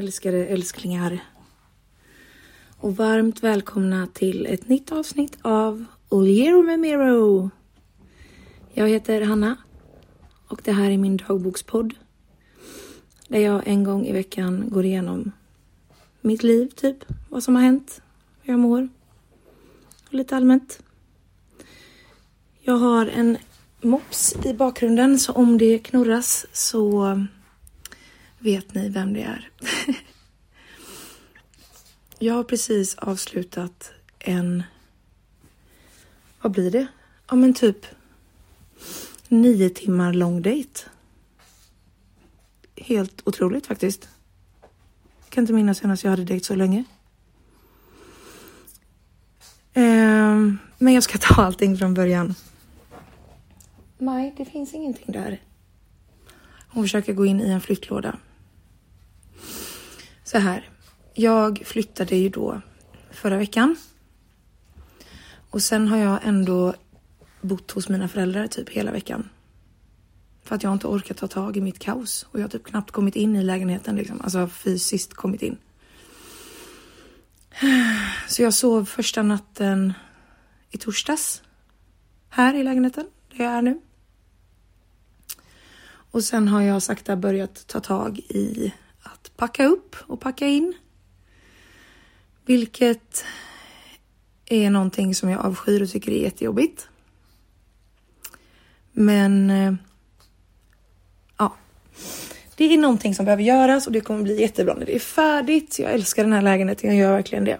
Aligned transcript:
älskade 0.00 0.46
älsklingar. 0.46 1.18
Och 2.76 2.96
varmt 2.96 3.42
välkomna 3.42 4.06
till 4.06 4.46
ett 4.46 4.68
nytt 4.68 4.92
avsnitt 4.92 5.38
av 5.42 5.84
Oliero 6.08 6.62
med 6.62 6.80
Miro. 6.80 7.50
Jag 8.72 8.88
heter 8.88 9.20
Hanna 9.20 9.56
och 10.46 10.60
det 10.64 10.72
här 10.72 10.90
är 10.90 10.98
min 10.98 11.16
dagbokspodd. 11.16 11.94
Där 13.28 13.38
jag 13.38 13.62
en 13.66 13.84
gång 13.84 14.06
i 14.06 14.12
veckan 14.12 14.64
går 14.68 14.84
igenom 14.84 15.32
mitt 16.20 16.42
liv, 16.42 16.68
typ. 16.68 17.04
Vad 17.28 17.42
som 17.42 17.54
har 17.54 17.62
hänt, 17.62 18.02
hur 18.42 18.52
jag 18.52 18.60
mår 18.60 18.88
och 20.06 20.14
lite 20.14 20.36
allmänt. 20.36 20.82
Jag 22.60 22.76
har 22.76 23.06
en 23.06 23.38
mops 23.80 24.36
i 24.44 24.54
bakgrunden 24.54 25.18
så 25.18 25.32
om 25.32 25.58
det 25.58 25.78
knurras 25.78 26.46
så 26.52 27.16
vet 28.40 28.74
ni 28.74 28.88
vem 28.88 29.12
det 29.12 29.22
är. 29.22 29.50
jag 32.18 32.34
har 32.34 32.44
precis 32.44 32.94
avslutat 32.94 33.92
en... 34.18 34.62
Vad 36.42 36.52
blir 36.52 36.70
det? 36.70 36.86
Ja 37.28 37.36
men 37.36 37.54
typ 37.54 37.86
nio 39.28 39.70
timmar 39.70 40.12
lång 40.12 40.42
dejt. 40.42 40.80
Helt 42.76 43.22
otroligt 43.28 43.66
faktiskt. 43.66 44.08
Jag 45.20 45.30
kan 45.30 45.44
inte 45.44 45.52
minnas 45.52 45.78
senast 45.78 46.04
jag 46.04 46.10
hade 46.10 46.24
dejt 46.24 46.44
så 46.44 46.54
länge. 46.54 46.84
Ehm, 49.72 50.58
men 50.78 50.94
jag 50.94 51.02
ska 51.02 51.18
ta 51.18 51.42
allting 51.42 51.78
från 51.78 51.94
början. 51.94 52.34
Maj, 53.98 54.34
det 54.36 54.44
finns 54.44 54.74
ingenting 54.74 55.12
där. 55.12 55.40
Hon 56.68 56.84
försöker 56.84 57.12
gå 57.12 57.26
in 57.26 57.40
i 57.40 57.50
en 57.50 57.60
flyttlåda. 57.60 58.18
Så 60.30 60.38
här. 60.38 60.68
Jag 61.14 61.62
flyttade 61.66 62.16
ju 62.16 62.28
då 62.28 62.60
förra 63.10 63.36
veckan. 63.36 63.76
Och 65.50 65.62
sen 65.62 65.88
har 65.88 65.96
jag 65.96 66.20
ändå 66.22 66.74
bott 67.40 67.70
hos 67.70 67.88
mina 67.88 68.08
föräldrar 68.08 68.46
typ 68.46 68.68
hela 68.68 68.92
veckan. 68.92 69.28
För 70.42 70.54
att 70.54 70.62
jag 70.62 70.72
inte 70.72 70.86
orkat 70.86 71.16
ta 71.16 71.28
tag 71.28 71.56
i 71.56 71.60
mitt 71.60 71.78
kaos. 71.78 72.26
Och 72.30 72.38
jag 72.38 72.44
har 72.44 72.48
typ 72.48 72.64
knappt 72.64 72.90
kommit 72.90 73.16
in 73.16 73.36
i 73.36 73.42
lägenheten 73.42 73.96
liksom. 73.96 74.20
Alltså 74.20 74.48
fysiskt 74.48 75.14
kommit 75.14 75.42
in. 75.42 75.56
Så 78.28 78.42
jag 78.42 78.54
sov 78.54 78.84
första 78.84 79.22
natten 79.22 79.92
i 80.70 80.78
torsdags. 80.78 81.42
Här 82.28 82.54
i 82.54 82.62
lägenheten 82.62 83.06
där 83.30 83.44
jag 83.44 83.52
är 83.52 83.62
nu. 83.62 83.80
Och 85.86 86.24
sen 86.24 86.48
har 86.48 86.60
jag 86.60 86.82
sakta 86.82 87.16
börjat 87.16 87.66
ta 87.66 87.80
tag 87.80 88.18
i 88.18 88.72
att 89.02 89.36
packa 89.36 89.66
upp 89.66 89.96
och 90.06 90.20
packa 90.20 90.46
in. 90.46 90.74
Vilket 92.46 93.24
är 94.46 94.70
någonting 94.70 95.14
som 95.14 95.30
jag 95.30 95.40
avskyr 95.40 95.82
och 95.82 95.90
tycker 95.90 96.12
är 96.12 96.22
jättejobbigt. 96.22 96.88
Men 98.92 99.50
eh, 99.50 99.74
ja, 101.38 101.54
det 102.56 102.64
är 102.64 102.78
någonting 102.78 103.14
som 103.14 103.24
behöver 103.24 103.42
göras 103.42 103.86
och 103.86 103.92
det 103.92 104.00
kommer 104.00 104.22
bli 104.22 104.40
jättebra 104.40 104.74
när 104.74 104.86
det 104.86 104.94
är 104.94 104.98
färdigt. 104.98 105.78
Jag 105.78 105.92
älskar 105.92 106.24
den 106.24 106.32
här 106.32 106.42
lägenheten, 106.42 106.90
jag 106.90 106.98
gör 106.98 107.12
verkligen 107.12 107.44
det. 107.44 107.58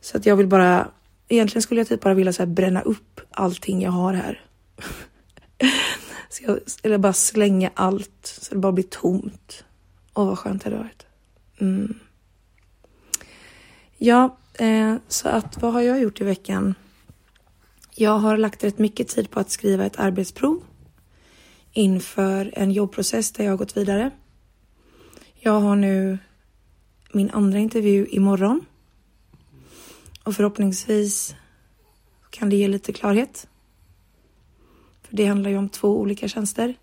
Så 0.00 0.16
att 0.16 0.26
jag 0.26 0.36
vill 0.36 0.46
bara, 0.46 0.90
egentligen 1.28 1.62
skulle 1.62 1.80
jag 1.80 1.88
typ 1.88 2.00
bara 2.00 2.14
vilja 2.14 2.32
så 2.32 2.42
här 2.42 2.46
bränna 2.46 2.82
upp 2.82 3.20
allting 3.30 3.82
jag 3.82 3.90
har 3.90 4.14
här. 4.14 4.44
så 6.28 6.44
jag, 6.44 6.58
eller 6.82 6.98
bara 6.98 7.12
slänga 7.12 7.70
allt 7.74 8.38
så 8.40 8.54
det 8.54 8.60
bara 8.60 8.72
blir 8.72 8.84
tomt. 8.84 9.64
Åh 10.16 10.26
vad 10.26 10.38
skönt 10.38 10.64
det 10.64 10.70
hade 10.70 10.82
varit. 10.82 11.06
Mm. 11.58 11.98
Ja, 13.96 14.36
eh, 14.54 14.96
så 15.08 15.28
att 15.28 15.62
vad 15.62 15.72
har 15.72 15.80
jag 15.80 16.00
gjort 16.00 16.20
i 16.20 16.24
veckan? 16.24 16.74
Jag 17.94 18.18
har 18.18 18.36
lagt 18.36 18.64
rätt 18.64 18.78
mycket 18.78 19.08
tid 19.08 19.30
på 19.30 19.40
att 19.40 19.50
skriva 19.50 19.86
ett 19.86 19.98
arbetsprov 19.98 20.62
inför 21.72 22.52
en 22.56 22.72
jobbprocess 22.72 23.32
där 23.32 23.44
jag 23.44 23.52
har 23.52 23.56
gått 23.56 23.76
vidare. 23.76 24.10
Jag 25.34 25.60
har 25.60 25.76
nu 25.76 26.18
min 27.12 27.30
andra 27.30 27.58
intervju 27.58 28.06
imorgon. 28.06 28.66
Och 30.24 30.36
förhoppningsvis 30.36 31.34
kan 32.30 32.50
det 32.50 32.56
ge 32.56 32.68
lite 32.68 32.92
klarhet. 32.92 33.48
För 35.02 35.16
det 35.16 35.26
handlar 35.26 35.50
ju 35.50 35.58
om 35.58 35.68
två 35.68 36.00
olika 36.00 36.28
tjänster. 36.28 36.74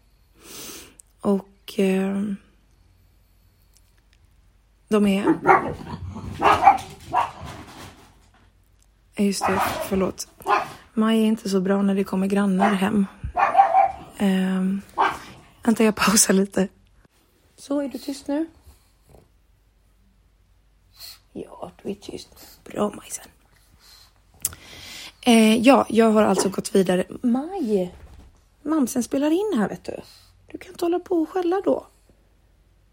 Och 1.22 1.80
eh, 1.80 2.24
de 4.94 5.08
är... 5.08 5.34
Just 9.18 9.48
det, 9.48 9.62
förlåt. 9.90 10.28
Maj 10.94 11.22
är 11.22 11.26
inte 11.26 11.50
så 11.50 11.62
bra 11.62 11.82
när 11.82 11.96
det 11.96 12.04
kommer 12.04 12.28
grannar 12.28 12.74
hem. 12.74 13.06
Um, 14.20 14.82
vänta, 15.64 15.84
jag 15.84 15.96
pausar 15.96 16.34
lite. 16.34 16.68
Så, 17.56 17.80
är 17.80 17.88
du 17.88 17.98
tyst 17.98 18.28
nu? 18.28 18.46
Ja, 21.34 21.72
du 21.84 21.92
är 21.92 21.96
tyst. 21.96 22.60
Bra, 22.64 22.92
Majsen. 22.96 23.26
Eh, 25.22 25.56
ja, 25.56 25.86
jag 25.90 26.12
har 26.12 26.24
alltså 26.24 26.50
gått 26.50 26.76
vidare. 26.76 27.06
Maj! 27.22 27.96
Mamsen 28.62 29.04
spelar 29.04 29.32
in 29.32 29.60
här, 29.60 29.70
vet 29.70 29.84
du. 29.84 29.96
Du 30.48 30.58
kan 30.58 30.72
inte 30.72 30.86
hålla 30.86 31.00
på 31.00 31.16
och 31.16 31.30
skälla 31.30 31.62
då. 31.62 31.88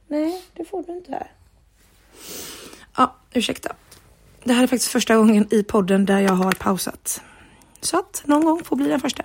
Nej, 0.08 0.42
det 0.54 0.64
får 0.64 0.82
du 0.82 0.92
inte 0.92 1.12
här. 1.12 1.32
Ja, 2.96 3.16
ursäkta. 3.32 3.72
Det 4.44 4.52
här 4.52 4.62
är 4.62 4.66
faktiskt 4.66 4.92
första 4.92 5.16
gången 5.16 5.46
i 5.50 5.62
podden 5.62 6.06
där 6.06 6.20
jag 6.20 6.32
har 6.32 6.52
pausat. 6.52 7.22
Så 7.80 7.98
att 7.98 8.22
någon 8.24 8.44
gång 8.44 8.64
får 8.64 8.76
bli 8.76 8.88
den 8.88 9.00
första. 9.00 9.22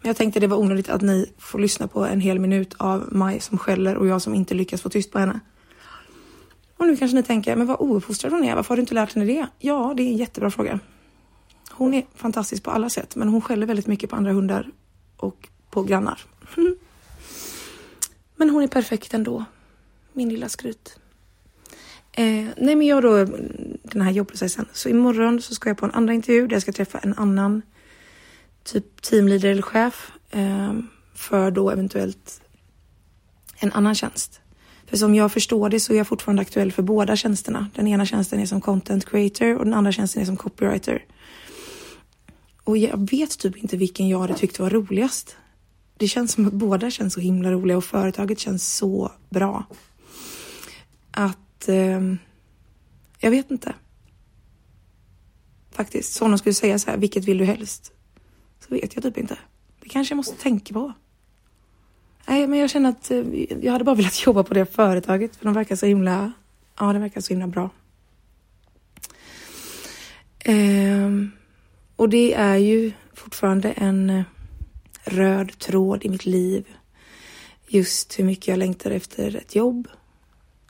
Men 0.00 0.08
jag 0.08 0.16
tänkte 0.16 0.40
det 0.40 0.46
var 0.46 0.56
onödigt 0.56 0.88
att 0.88 1.02
ni 1.02 1.32
får 1.38 1.58
lyssna 1.58 1.88
på 1.88 2.06
en 2.06 2.20
hel 2.20 2.38
minut 2.38 2.74
av 2.78 3.08
Maj 3.12 3.40
som 3.40 3.58
skäller 3.58 3.96
och 3.96 4.06
jag 4.06 4.22
som 4.22 4.34
inte 4.34 4.54
lyckas 4.54 4.82
få 4.82 4.88
tyst 4.88 5.12
på 5.12 5.18
henne. 5.18 5.40
Och 6.76 6.86
nu 6.86 6.96
kanske 6.96 7.14
ni 7.14 7.22
tänker, 7.22 7.56
men 7.56 7.66
vad 7.66 7.80
ouppfostrad 7.80 8.32
hon 8.32 8.44
är. 8.44 8.54
Varför 8.54 8.68
har 8.68 8.76
du 8.76 8.80
inte 8.80 8.94
lärt 8.94 9.14
henne 9.14 9.26
det? 9.26 9.46
Ja, 9.58 9.94
det 9.96 10.02
är 10.02 10.06
en 10.06 10.16
jättebra 10.16 10.50
fråga. 10.50 10.78
Hon 11.70 11.94
är 11.94 12.06
fantastisk 12.14 12.62
på 12.62 12.70
alla 12.70 12.90
sätt, 12.90 13.16
men 13.16 13.28
hon 13.28 13.40
skäller 13.40 13.66
väldigt 13.66 13.86
mycket 13.86 14.10
på 14.10 14.16
andra 14.16 14.32
hundar 14.32 14.70
och 15.16 15.48
på 15.70 15.82
grannar. 15.82 16.20
Men 18.36 18.50
hon 18.50 18.62
är 18.62 18.68
perfekt 18.68 19.14
ändå. 19.14 19.44
Min 20.12 20.28
lilla 20.28 20.48
skryt. 20.48 20.98
Eh, 22.12 22.46
nej 22.56 22.76
men 22.76 22.82
jag 22.82 23.02
då, 23.02 23.24
den 23.82 24.02
här 24.02 24.10
jobbprocessen. 24.10 24.66
Så 24.72 24.88
imorgon 24.88 25.42
så 25.42 25.54
ska 25.54 25.70
jag 25.70 25.78
på 25.78 25.86
en 25.86 25.92
andra 25.92 26.14
intervju 26.14 26.46
där 26.46 26.54
jag 26.54 26.62
ska 26.62 26.72
träffa 26.72 26.98
en 26.98 27.14
annan 27.14 27.62
typ 28.64 29.02
teamleader 29.02 29.48
eller 29.48 29.62
chef 29.62 30.12
eh, 30.30 30.72
för 31.14 31.50
då 31.50 31.70
eventuellt 31.70 32.40
en 33.58 33.72
annan 33.72 33.94
tjänst. 33.94 34.40
För 34.86 34.96
som 34.96 35.14
jag 35.14 35.32
förstår 35.32 35.68
det 35.68 35.80
så 35.80 35.92
är 35.92 35.96
jag 35.96 36.06
fortfarande 36.06 36.42
aktuell 36.42 36.72
för 36.72 36.82
båda 36.82 37.16
tjänsterna. 37.16 37.70
Den 37.74 37.88
ena 37.88 38.06
tjänsten 38.06 38.40
är 38.40 38.46
som 38.46 38.60
content 38.60 39.06
creator 39.10 39.56
och 39.56 39.64
den 39.64 39.74
andra 39.74 39.92
tjänsten 39.92 40.22
är 40.22 40.26
som 40.26 40.36
copywriter. 40.36 41.04
Och 42.64 42.78
jag 42.78 43.10
vet 43.10 43.38
typ 43.38 43.56
inte 43.56 43.76
vilken 43.76 44.08
jag 44.08 44.18
hade 44.18 44.34
tyckt 44.34 44.58
var 44.58 44.70
roligast. 44.70 45.36
Det 45.96 46.08
känns 46.08 46.32
som 46.32 46.46
att 46.46 46.52
båda 46.52 46.90
känns 46.90 47.14
så 47.14 47.20
himla 47.20 47.52
roliga 47.52 47.76
och 47.76 47.84
företaget 47.84 48.38
känns 48.38 48.76
så 48.76 49.12
bra. 49.30 49.64
Att 51.10 51.38
eh, 51.68 52.00
jag 53.18 53.30
vet 53.30 53.50
inte. 53.50 53.74
Faktiskt, 55.70 56.12
så 56.12 56.24
om 56.24 56.30
de 56.30 56.38
skulle 56.38 56.54
säga 56.54 56.78
så 56.78 56.90
här, 56.90 56.98
vilket 56.98 57.24
vill 57.24 57.38
du 57.38 57.44
helst? 57.44 57.92
Så 58.60 58.74
vet 58.74 58.94
jag 58.94 59.02
typ 59.02 59.18
inte. 59.18 59.38
Det 59.80 59.88
kanske 59.88 60.12
jag 60.12 60.16
måste 60.16 60.42
tänka 60.42 60.74
på. 60.74 60.92
Nej, 62.26 62.46
men 62.46 62.58
jag 62.58 62.70
känner 62.70 62.90
att 62.90 63.10
eh, 63.10 63.24
jag 63.62 63.72
hade 63.72 63.84
bara 63.84 63.96
velat 63.96 64.26
jobba 64.26 64.42
på 64.42 64.54
det 64.54 64.66
företaget 64.66 65.36
för 65.36 65.44
de 65.44 65.54
verkar 65.54 65.76
så 65.76 65.86
himla, 65.86 66.32
ja, 66.78 66.92
det 66.92 66.98
verkar 66.98 67.20
så 67.20 67.32
himla 67.32 67.46
bra. 67.46 67.70
Eh, 70.38 71.10
och 71.96 72.08
det 72.08 72.34
är 72.34 72.56
ju 72.56 72.92
fortfarande 73.14 73.72
en 73.72 74.10
eh, 74.10 74.24
röd 75.04 75.58
tråd 75.58 76.04
i 76.04 76.08
mitt 76.08 76.26
liv. 76.26 76.66
Just 77.68 78.18
hur 78.18 78.24
mycket 78.24 78.48
jag 78.48 78.58
längtar 78.58 78.90
efter 78.90 79.36
ett 79.36 79.54
jobb. 79.54 79.88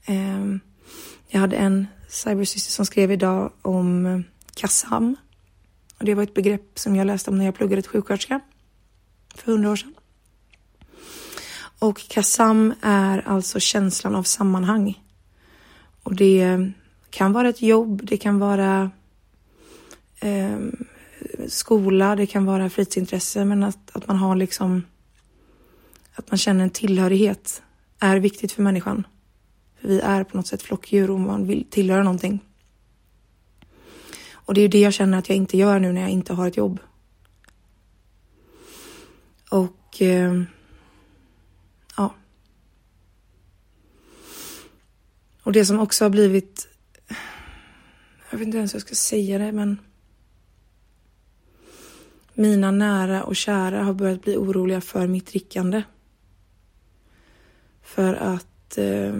Eh, 0.05 0.56
jag 1.29 1.40
hade 1.40 1.56
en 1.56 1.87
cybersyster 2.08 2.73
som 2.73 2.87
skrev 2.87 3.12
idag 3.12 3.52
om 3.62 4.06
eh, 4.06 4.20
KASAM. 4.55 5.17
Och 5.99 6.05
det 6.05 6.14
var 6.14 6.23
ett 6.23 6.34
begrepp 6.34 6.79
som 6.79 6.96
jag 6.96 7.06
läste 7.06 7.31
om 7.31 7.38
när 7.38 7.44
jag 7.44 7.55
pluggade 7.55 7.82
till 7.82 7.90
sjuksköterska 7.90 8.40
för 9.34 9.52
hundra 9.52 9.70
år 9.70 9.76
sedan. 9.76 9.94
Och 11.79 12.08
KASAM 12.08 12.75
är 12.82 13.29
alltså 13.29 13.61
känslan 13.61 14.14
av 14.14 14.23
sammanhang. 14.23 15.02
Och 16.02 16.14
det 16.14 16.43
eh, 16.43 16.67
kan 17.11 17.32
vara 17.32 17.49
ett 17.49 17.62
jobb, 17.62 18.00
det 18.05 18.17
kan 18.17 18.38
vara 18.38 18.90
eh, 20.20 20.58
skola, 21.49 22.17
det 22.17 22.26
kan 22.26 22.44
vara 22.44 22.70
fritidsintresse, 22.70 23.44
men 23.44 23.62
att, 23.62 23.90
att 23.93 24.08
man 24.08 24.17
har 24.17 24.37
liksom 24.37 24.82
att 26.14 26.31
man 26.31 26.38
känner 26.38 26.64
en 26.64 26.70
tillhörighet 26.70 27.62
är 27.99 28.17
viktigt 28.17 28.52
för 28.52 28.62
människan. 28.62 29.06
Vi 29.84 30.00
är 30.00 30.25
på 30.25 30.37
något 30.37 30.46
sätt 30.46 30.62
flockdjur 30.62 31.11
och 31.11 31.20
man 31.20 31.46
vill 31.46 31.64
tillhöra 31.70 32.02
någonting. 32.02 32.40
Och 34.32 34.55
det 34.55 34.61
är 34.61 34.62
ju 34.62 34.69
det 34.69 34.81
jag 34.81 34.93
känner 34.93 35.19
att 35.19 35.29
jag 35.29 35.37
inte 35.37 35.56
gör 35.56 35.79
nu 35.79 35.93
när 35.93 36.00
jag 36.00 36.11
inte 36.11 36.32
har 36.32 36.49
ett 36.49 36.56
jobb. 36.56 36.81
Och 39.50 40.02
eh, 40.02 40.43
ja. 41.96 42.14
Och 45.43 45.52
det 45.52 45.64
som 45.64 45.81
också 45.81 46.05
har 46.05 46.11
blivit, 46.11 46.69
jag 48.31 48.38
vet 48.38 48.46
inte 48.46 48.58
ens 48.58 48.75
hur 48.75 48.78
jag 48.78 48.87
ska 48.87 48.94
säga 48.94 49.38
det, 49.38 49.52
men 49.52 49.78
mina 52.35 52.70
nära 52.70 53.25
och 53.25 53.37
kära 53.37 53.82
har 53.82 53.94
börjat 53.94 54.23
bli 54.23 54.37
oroliga 54.37 54.81
för 54.81 55.06
mitt 55.06 55.26
drickande. 55.26 55.82
För 57.82 58.14
att 58.14 58.78
eh, 58.78 59.14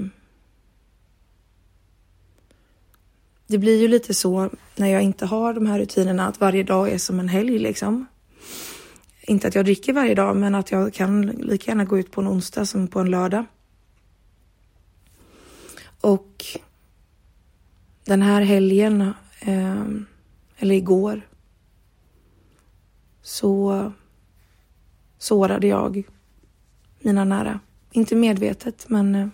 det 3.53 3.59
blir 3.59 3.81
ju 3.81 3.89
lite 3.89 4.15
så 4.15 4.51
när 4.77 4.89
jag 4.89 5.03
inte 5.03 5.27
har 5.27 5.55
de 5.55 5.67
här 5.67 5.79
rutinerna 5.79 6.29
att 6.29 6.41
varje 6.41 6.63
dag 6.63 6.91
är 6.91 6.99
som 6.99 7.21
en 7.21 7.29
helg 7.29 7.59
liksom. 7.59 8.07
Inte 9.23 9.49
att 9.49 9.55
jag 9.55 9.65
dricker 9.65 9.93
varje 9.93 10.15
dag, 10.15 10.37
men 10.37 10.55
att 10.55 10.71
jag 10.71 10.95
kan 10.95 11.27
lika 11.27 11.71
gärna 11.71 11.85
gå 11.85 11.99
ut 11.99 12.11
på 12.11 12.21
en 12.21 12.29
onsdag 12.29 12.67
som 12.67 12.89
på 12.89 13.01
en 13.01 13.11
lördag. 13.11 13.45
Och 16.01 16.45
den 18.05 18.23
här 18.23 18.43
helgen, 18.43 19.01
eh, 19.41 19.87
eller 20.57 20.75
igår, 20.75 21.21
så 23.23 23.93
sårade 25.19 25.67
jag 25.67 26.03
mina 27.01 27.25
nära. 27.25 27.61
Inte 27.93 28.17
medvetet, 28.17 28.89
men 28.89 29.15
eh, 29.15 29.29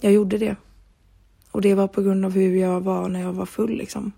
jag 0.00 0.12
gjorde 0.12 0.38
det. 0.38 0.56
Och 1.50 1.60
det 1.60 1.74
var 1.74 1.88
på 1.88 2.02
grund 2.02 2.24
av 2.24 2.32
hur 2.32 2.56
jag 2.56 2.80
var 2.80 3.08
när 3.08 3.20
jag 3.20 3.32
var 3.32 3.46
full 3.46 3.76
liksom. 3.76 4.12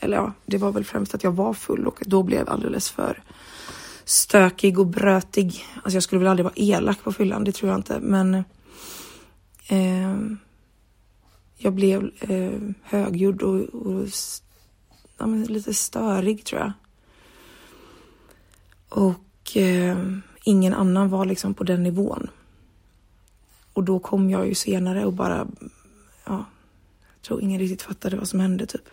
Eller 0.00 0.16
ja, 0.16 0.32
det 0.46 0.58
var 0.58 0.72
väl 0.72 0.84
främst 0.84 1.14
att 1.14 1.24
jag 1.24 1.32
var 1.32 1.54
full 1.54 1.86
och 1.86 2.02
då 2.06 2.22
blev 2.22 2.38
jag 2.38 2.48
alldeles 2.48 2.90
för 2.90 3.22
stökig 4.04 4.78
och 4.78 4.86
brötig. 4.86 5.64
Alltså 5.74 5.96
jag 5.96 6.02
skulle 6.02 6.18
väl 6.18 6.28
aldrig 6.28 6.44
vara 6.44 6.54
elak 6.56 7.02
på 7.02 7.12
fyllan, 7.12 7.44
det 7.44 7.52
tror 7.52 7.70
jag 7.70 7.78
inte, 7.78 8.00
men 8.00 8.34
eh, 9.68 10.16
jag 11.56 11.72
blev 11.72 12.10
eh, 12.20 12.60
högljudd 12.82 13.42
och, 13.42 13.60
och 13.60 14.08
ja, 15.18 15.26
lite 15.26 15.74
störig 15.74 16.44
tror 16.44 16.60
jag. 16.60 16.72
Och 18.88 19.56
eh, 19.56 19.98
ingen 20.44 20.74
annan 20.74 21.08
var 21.08 21.24
liksom 21.24 21.54
på 21.54 21.64
den 21.64 21.82
nivån. 21.82 22.30
Och 23.72 23.84
då 23.84 23.98
kom 23.98 24.30
jag 24.30 24.48
ju 24.48 24.54
senare 24.54 25.04
och 25.04 25.12
bara, 25.12 25.46
ja, 26.24 26.44
jag 27.14 27.22
tror 27.22 27.42
ingen 27.42 27.58
riktigt 27.58 27.82
fattade 27.82 28.16
vad 28.16 28.28
som 28.28 28.40
hände 28.40 28.66
typ. 28.66 28.88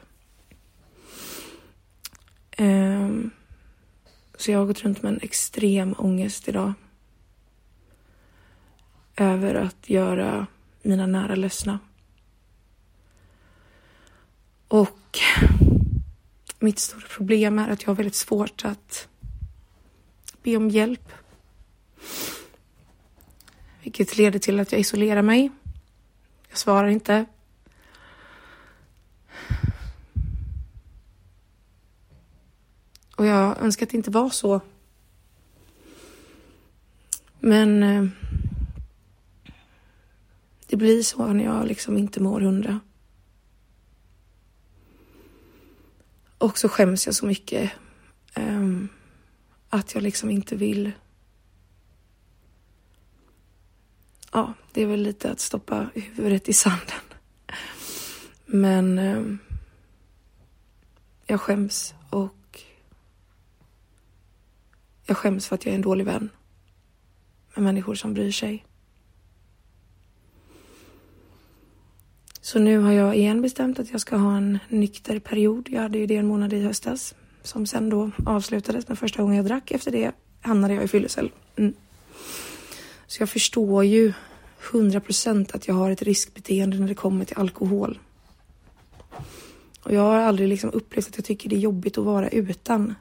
Um, 2.58 3.32
så 4.38 4.52
jag 4.52 4.60
har 4.60 4.66
gått 4.66 4.82
runt 4.82 5.02
med 5.02 5.14
en 5.14 5.20
extrem 5.22 5.96
ångest 5.98 6.48
idag. 6.48 6.74
Över 9.16 9.56
att 9.56 9.90
göra 9.90 10.48
mina 10.82 11.08
nära 11.08 11.36
ledsna. 11.36 11.80
Och 14.68 15.20
mitt 16.60 16.80
stora 16.80 17.08
problem 17.08 17.60
är 17.60 17.70
att 17.70 17.82
jag 17.82 17.90
har 17.90 17.96
väldigt 17.96 18.16
svårt 18.16 18.66
att 18.66 19.08
be 20.44 20.58
om 20.58 20.70
hjälp. 20.70 21.12
Vilket 23.84 24.18
leder 24.18 24.40
till 24.40 24.60
att 24.60 24.72
jag 24.72 24.82
isolerar 24.82 25.22
mig. 25.22 25.52
Jag 26.52 26.58
svarar 26.58 26.88
inte. 26.88 27.26
Och 33.16 33.26
jag 33.26 33.58
önskar 33.62 33.86
att 33.86 33.90
det 33.90 33.98
inte 33.98 34.12
var 34.12 34.30
så. 34.30 34.62
Men 37.40 37.84
eh, 37.84 38.06
det 40.68 40.78
blir 40.78 41.04
så 41.04 41.28
när 41.28 41.44
jag 41.44 41.68
liksom 41.68 41.98
inte 41.98 42.20
mår 42.20 42.42
hundra. 42.42 42.80
Och 46.38 46.58
så 46.58 46.70
skäms 46.70 47.06
jag 47.06 47.16
så 47.16 47.26
mycket. 47.26 47.72
Um, 48.36 48.90
att 49.70 49.94
jag 49.94 50.04
liksom 50.04 50.30
inte 50.30 50.56
vill. 50.56 50.92
Ja, 54.32 54.54
det 54.72 54.82
är 54.82 54.86
väl 54.86 55.02
lite 55.02 55.32
att 55.32 55.40
stoppa 55.40 55.90
huvudet 55.94 56.50
i 56.50 56.54
sanden. 56.54 57.00
Men 58.46 59.00
eh, 59.00 59.24
jag 61.26 61.42
skäms 61.42 61.94
och 62.10 62.60
jag 65.06 65.18
skäms 65.18 65.48
för 65.48 65.56
att 65.56 65.66
jag 65.66 65.72
är 65.72 65.76
en 65.76 65.82
dålig 65.82 66.06
vän 66.06 66.30
med 67.56 67.64
människor 67.64 67.96
som 67.96 68.14
bryr 68.14 68.32
sig. 68.32 68.66
Så 72.42 72.60
nu 72.60 72.78
har 72.78 72.92
jag 72.92 73.16
igen 73.16 73.42
bestämt 73.42 73.80
att 73.80 73.92
jag 73.92 74.02
ska 74.02 74.16
ha 74.16 74.38
en 74.38 74.60
nykter 74.70 75.20
period. 75.20 75.70
Jag 75.70 75.82
hade 75.82 75.98
ju 75.98 76.06
det 76.06 76.16
en 76.16 76.28
månad 76.28 76.54
i 76.54 76.64
höstas 76.64 77.16
som 77.44 77.66
sen 77.66 77.90
då 77.90 78.12
avslutades 78.26 78.88
med 78.88 79.00
första 79.00 79.22
gången 79.22 79.38
jag 79.38 79.46
drack. 79.46 79.72
Efter 79.72 79.92
det 79.92 80.12
hamnade 80.42 80.74
jag 80.74 80.84
i 80.84 80.88
fyllecell. 80.88 81.32
Mm. 81.56 81.74
Så 83.12 83.22
jag 83.22 83.30
förstår 83.30 83.86
ju 83.86 84.14
hundra 84.72 85.00
procent 85.00 85.52
att 85.52 85.68
jag 85.68 85.76
har 85.76 85.92
ett 85.92 86.02
riskbeteende 86.02 86.78
när 86.78 86.88
det 86.88 86.96
kommer 86.96 87.26
till 87.26 87.38
alkohol. 87.38 88.00
Och 89.84 89.94
jag 89.94 90.02
har 90.02 90.16
aldrig 90.16 90.50
liksom 90.50 90.70
upplevt 90.70 91.08
att 91.08 91.18
jag 91.18 91.26
tycker 91.26 91.50
det 91.50 91.56
är 91.56 91.60
jobbigt 91.60 91.98
att 91.98 92.06
vara 92.06 92.30
utan. 92.30 92.96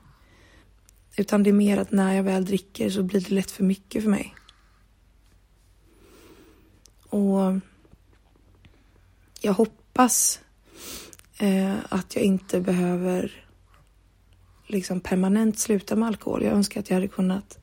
Utan 1.16 1.42
det 1.42 1.50
är 1.50 1.54
mer 1.54 1.78
att 1.78 1.92
när 1.92 2.14
jag 2.14 2.22
väl 2.22 2.44
dricker 2.44 2.90
så 2.90 3.02
blir 3.02 3.20
det 3.20 3.30
lätt 3.30 3.50
för 3.50 3.64
mycket 3.64 4.02
för 4.02 4.10
mig. 4.10 4.34
Och 7.08 7.60
jag 9.40 9.52
hoppas 9.52 10.40
eh, 11.38 11.76
att 11.88 12.16
jag 12.16 12.24
inte 12.24 12.60
behöver 12.60 13.44
liksom 14.66 15.00
permanent 15.00 15.58
sluta 15.58 15.96
med 15.96 16.08
alkohol. 16.08 16.42
Jag 16.42 16.52
önskar 16.52 16.80
att 16.80 16.90
jag 16.90 16.94
hade 16.94 17.08
kunnat 17.08 17.60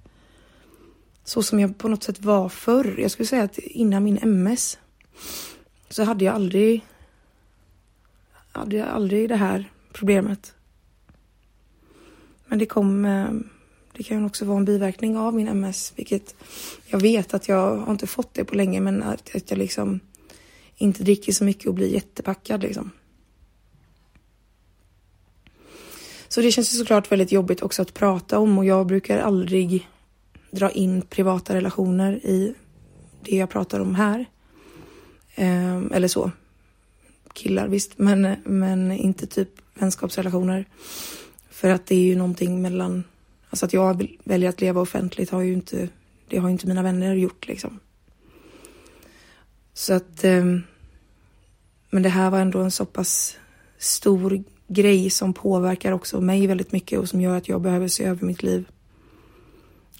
så 1.28 1.44
som 1.44 1.60
jag 1.60 1.78
på 1.78 1.88
något 1.88 2.04
sätt 2.04 2.20
var 2.22 2.50
förr. 2.50 2.96
Jag 3.00 3.12
skulle 3.12 3.28
säga 3.28 3.44
att 3.44 3.58
innan 3.58 4.04
min 4.04 4.18
MS 4.18 4.78
så 5.90 6.04
hade 6.04 6.26
jag 6.26 6.36
aldrig 6.36 6.86
hade 8.52 8.76
jag 8.76 8.88
aldrig 8.88 9.30
det 9.30 9.36
här 9.36 9.72
problemet. 9.94 10.54
Men 12.46 12.60
det 12.60 12.66
kom 12.66 13.06
eh, 13.06 13.30
det 13.94 14.04
kan 14.04 14.26
också 14.26 14.46
vara 14.46 14.58
en 14.58 14.66
biverkning 14.66 15.18
av 15.18 15.34
min 15.34 15.48
MS, 15.48 15.94
vilket 15.96 16.36
jag 16.86 17.00
vet 17.00 17.34
att 17.34 17.48
jag 17.48 17.78
har 17.78 17.92
inte 17.92 18.08
fått 18.08 18.34
det 18.34 18.46
på 18.46 18.56
länge, 18.56 18.80
men 18.80 19.04
att, 19.04 19.36
att 19.36 19.52
jag 19.52 19.58
liksom 19.58 20.00
inte 20.78 21.04
dricker 21.04 21.32
så 21.32 21.44
mycket 21.44 21.68
och 21.68 21.74
blir 21.74 21.94
jättepackad 21.94 22.62
liksom. 22.62 22.92
Så 26.28 26.42
det 26.42 26.52
känns 26.52 26.74
ju 26.74 26.78
såklart 26.78 27.12
väldigt 27.12 27.32
jobbigt 27.32 27.62
också 27.62 27.82
att 27.82 27.94
prata 27.94 28.40
om 28.40 28.58
och 28.58 28.66
jag 28.66 28.88
brukar 28.88 29.20
aldrig 29.20 29.88
dra 30.58 30.72
in 30.72 31.02
privata 31.02 31.56
relationer 31.56 32.14
i 32.14 32.54
det 33.22 33.36
jag 33.36 33.50
pratar 33.50 33.80
om 33.80 33.96
här. 33.96 34.26
Eh, 35.36 35.78
eller 35.92 36.08
så. 36.08 36.32
Killar 37.34 37.68
visst, 37.68 37.98
men, 37.98 38.36
men 38.44 38.92
inte 38.92 39.28
typ 39.28 39.50
vänskapsrelationer. 39.74 40.66
För 41.50 41.70
att 41.70 41.86
det 41.86 41.96
är 41.96 42.04
ju 42.04 42.16
någonting 42.16 42.62
mellan, 42.62 43.04
alltså 43.50 43.66
att 43.66 43.74
jag 43.74 44.08
väljer 44.24 44.50
att 44.50 44.62
leva 44.62 44.82
offentligt 44.82 45.30
har 45.30 45.42
ju 45.42 45.54
inte, 45.54 45.90
det 46.28 46.38
har 46.38 46.48
ju 46.48 46.52
inte 46.52 46.68
mina 46.68 46.84
vänner 46.84 47.16
gjort 47.16 47.48
liksom. 47.48 47.80
Så 49.74 49.94
att, 49.94 50.24
eh, 50.24 50.46
men 51.90 52.04
det 52.04 52.10
här 52.10 52.30
var 52.30 52.40
ändå 52.40 52.60
en 52.60 52.72
så 52.72 52.86
pass 52.86 53.38
stor 53.78 54.44
grej 54.68 55.10
som 55.10 55.34
påverkar 55.34 55.92
också 55.92 56.22
mig 56.22 56.48
väldigt 56.48 56.72
mycket 56.72 57.00
och 57.00 57.10
som 57.10 57.22
gör 57.22 57.38
att 57.38 57.48
jag 57.48 57.62
behöver 57.62 57.88
se 57.88 58.04
över 58.04 58.26
mitt 58.26 58.44
liv. 58.44 58.66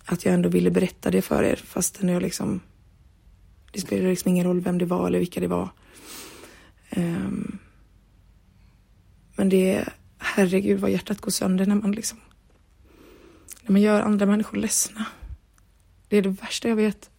Att 0.10 0.26
jag 0.26 0.34
ändå 0.34 0.50
ville 0.50 0.72
berätta 0.72 1.12
det 1.12 1.22
för 1.22 1.44
er 1.44 1.56
fastän 1.56 2.10
jag 2.10 2.22
liksom 2.22 2.62
det 3.72 3.82
spelar 3.82 4.10
liksom 4.10 4.30
ingen 4.30 4.46
roll 4.46 4.62
vem 4.62 4.78
det 4.78 4.86
var 4.86 5.08
eller 5.08 5.20
vilka 5.20 5.40
det 5.40 5.48
var. 5.48 5.70
Um, 6.96 7.60
men 9.36 9.50
det, 9.50 9.86
herregud 10.18 10.80
vad 10.80 10.92
hjärtat 10.92 11.22
går 11.22 11.32
sönder 11.32 11.66
när 11.66 11.76
man 11.76 11.92
liksom, 11.92 12.20
när 13.62 13.72
man 13.72 13.82
gör 13.82 14.02
andra 14.02 14.26
människor 14.26 14.58
ledsna. 14.58 15.06
Det 16.08 16.18
är 16.18 16.22
det 16.22 16.30
värsta 16.30 16.70
jag 16.70 16.76
vet. 16.76 17.10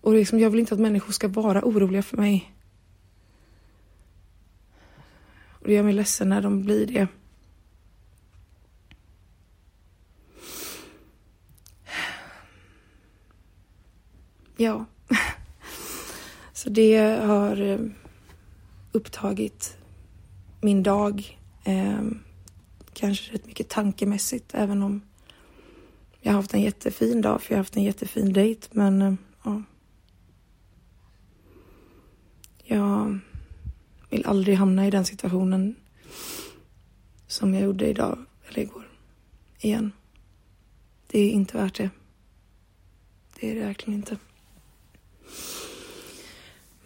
Och 0.00 0.14
liksom, 0.14 0.40
jag 0.40 0.50
vill 0.50 0.60
inte 0.60 0.74
att 0.74 0.80
människor 0.80 1.12
ska 1.12 1.28
vara 1.28 1.64
oroliga 1.64 2.02
för 2.02 2.16
mig. 2.16 2.54
Och 5.48 5.68
det 5.68 5.74
gör 5.74 5.82
mig 5.82 5.94
ledsen 5.94 6.28
när 6.28 6.42
de 6.42 6.62
blir 6.62 6.86
det. 6.86 7.08
Ja, 14.64 14.84
Så 16.52 16.70
det 16.70 16.96
har 17.22 17.60
eh, 17.60 17.78
upptagit 18.92 19.76
min 20.60 20.82
dag. 20.82 21.38
Eh, 21.64 22.02
kanske 22.92 23.34
rätt 23.34 23.46
mycket 23.46 23.68
tankemässigt, 23.68 24.54
även 24.54 24.82
om 24.82 25.00
jag 26.20 26.32
har 26.32 26.36
haft 26.36 26.54
en 26.54 26.60
jättefin 26.60 27.22
dag, 27.22 27.42
för 27.42 27.52
jag 27.52 27.56
har 27.56 27.60
haft 27.60 27.76
en 27.76 27.82
jättefin 27.82 28.32
dejt. 28.32 28.68
Men 28.70 29.02
eh, 29.02 29.14
ja. 29.42 29.62
Jag 32.64 33.18
vill 34.10 34.26
aldrig 34.26 34.56
hamna 34.56 34.86
i 34.86 34.90
den 34.90 35.04
situationen 35.04 35.74
som 37.26 37.54
jag 37.54 37.62
gjorde 37.62 37.88
idag, 37.88 38.18
eller 38.48 38.62
igår, 38.62 38.88
igen. 39.58 39.92
Det 41.06 41.20
är 41.20 41.30
inte 41.30 41.56
värt 41.56 41.74
det. 41.74 41.90
Det 43.40 43.50
är 43.50 43.54
det 43.54 43.66
verkligen 43.66 43.98
inte. 43.98 44.16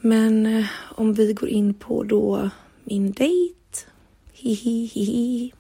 Men 0.00 0.46
eh, 0.46 0.66
om 0.94 1.14
vi 1.14 1.32
går 1.32 1.48
in 1.48 1.74
på 1.74 2.02
då 2.02 2.50
min 2.84 3.12
dejt. 3.12 3.54
Hihihihi. 4.32 5.52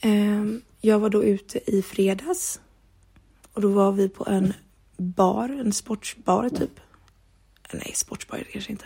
Eh, 0.00 0.44
jag 0.80 0.98
var 0.98 1.10
då 1.10 1.24
ute 1.24 1.70
i 1.70 1.82
fredags 1.82 2.60
och 3.52 3.60
då 3.60 3.68
var 3.68 3.92
vi 3.92 4.08
på 4.08 4.26
en 4.26 4.52
bar, 4.96 5.48
en 5.48 5.72
sportsbar 5.72 6.48
typ. 6.48 6.80
Nej, 7.72 7.92
sportsbar 7.94 8.36
är 8.36 8.44
det 8.44 8.50
kanske 8.50 8.72
inte. 8.72 8.84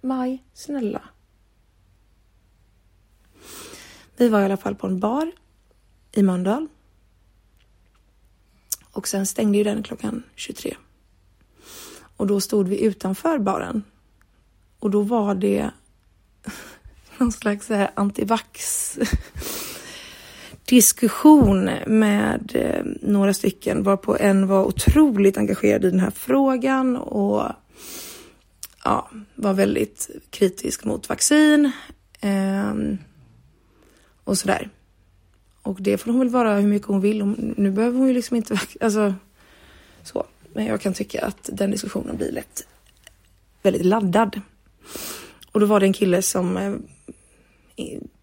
Maj, 0.00 0.44
snälla. 0.54 1.02
Vi 4.16 4.28
var 4.28 4.40
i 4.40 4.44
alla 4.44 4.56
fall 4.56 4.74
på 4.74 4.86
en 4.86 5.00
bar 5.00 5.32
i 6.12 6.22
Mölndal. 6.22 6.68
Och 8.94 9.08
sen 9.08 9.26
stängde 9.26 9.58
ju 9.58 9.64
den 9.64 9.82
klockan 9.82 10.22
23. 10.34 10.76
Och 12.16 12.26
då 12.26 12.40
stod 12.40 12.68
vi 12.68 12.84
utanför 12.84 13.38
baren. 13.38 13.82
Och 14.78 14.90
då 14.90 15.02
var 15.02 15.34
det 15.34 15.70
någon 17.18 17.32
slags 17.32 17.70
eh, 17.70 17.88
antivax 17.94 18.98
diskussion 20.64 21.70
med 21.86 22.52
eh, 22.54 22.84
några 23.02 23.34
stycken 23.34 23.82
varpå 23.82 24.16
en 24.16 24.46
var 24.46 24.64
otroligt 24.64 25.38
engagerad 25.38 25.84
i 25.84 25.90
den 25.90 26.00
här 26.00 26.10
frågan 26.10 26.96
och 26.96 27.52
ja, 28.84 29.10
var 29.34 29.52
väldigt 29.52 30.10
kritisk 30.30 30.84
mot 30.84 31.08
vaccin 31.08 31.70
eh, 32.20 32.74
och 34.24 34.38
sådär. 34.38 34.70
Och 35.64 35.82
det 35.82 35.98
får 35.98 36.10
hon 36.10 36.20
väl 36.20 36.28
vara 36.28 36.56
hur 36.56 36.68
mycket 36.68 36.88
hon 36.88 37.00
vill. 37.00 37.24
Nu 37.56 37.70
behöver 37.70 37.98
hon 37.98 38.08
ju 38.08 38.14
liksom 38.14 38.36
inte, 38.36 38.60
alltså 38.80 39.14
så. 40.02 40.26
Men 40.52 40.66
jag 40.66 40.80
kan 40.80 40.94
tycka 40.94 41.26
att 41.26 41.50
den 41.52 41.70
diskussionen 41.70 42.16
blir 42.16 42.32
lätt 42.32 42.66
väldigt 43.62 43.86
laddad. 43.86 44.40
Och 45.52 45.60
då 45.60 45.66
var 45.66 45.80
det 45.80 45.86
en 45.86 45.92
kille 45.92 46.22
som 46.22 46.56
eh, 46.56 46.74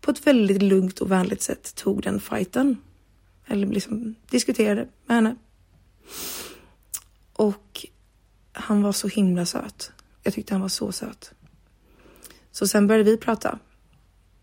på 0.02 0.12
ett 0.12 0.28
väldigt 0.28 0.62
lugnt 0.62 1.00
och 1.00 1.12
vänligt 1.12 1.42
sätt 1.42 1.76
tog 1.76 2.02
den 2.02 2.20
fighten. 2.20 2.78
Eller 3.48 3.68
liksom 3.68 4.16
diskuterade 4.30 4.88
med 5.06 5.16
henne. 5.16 5.36
Och 7.34 7.86
han 8.52 8.82
var 8.82 8.92
så 8.92 9.08
himla 9.08 9.46
söt. 9.46 9.92
Jag 10.24 10.34
tyckte 10.34 10.54
han 10.54 10.62
var 10.62 10.70
så 10.70 10.92
söt. 10.92 11.34
Så 12.52 12.68
sen 12.68 12.88
började 12.88 13.12
vi 13.12 13.18
prata. 13.18 13.60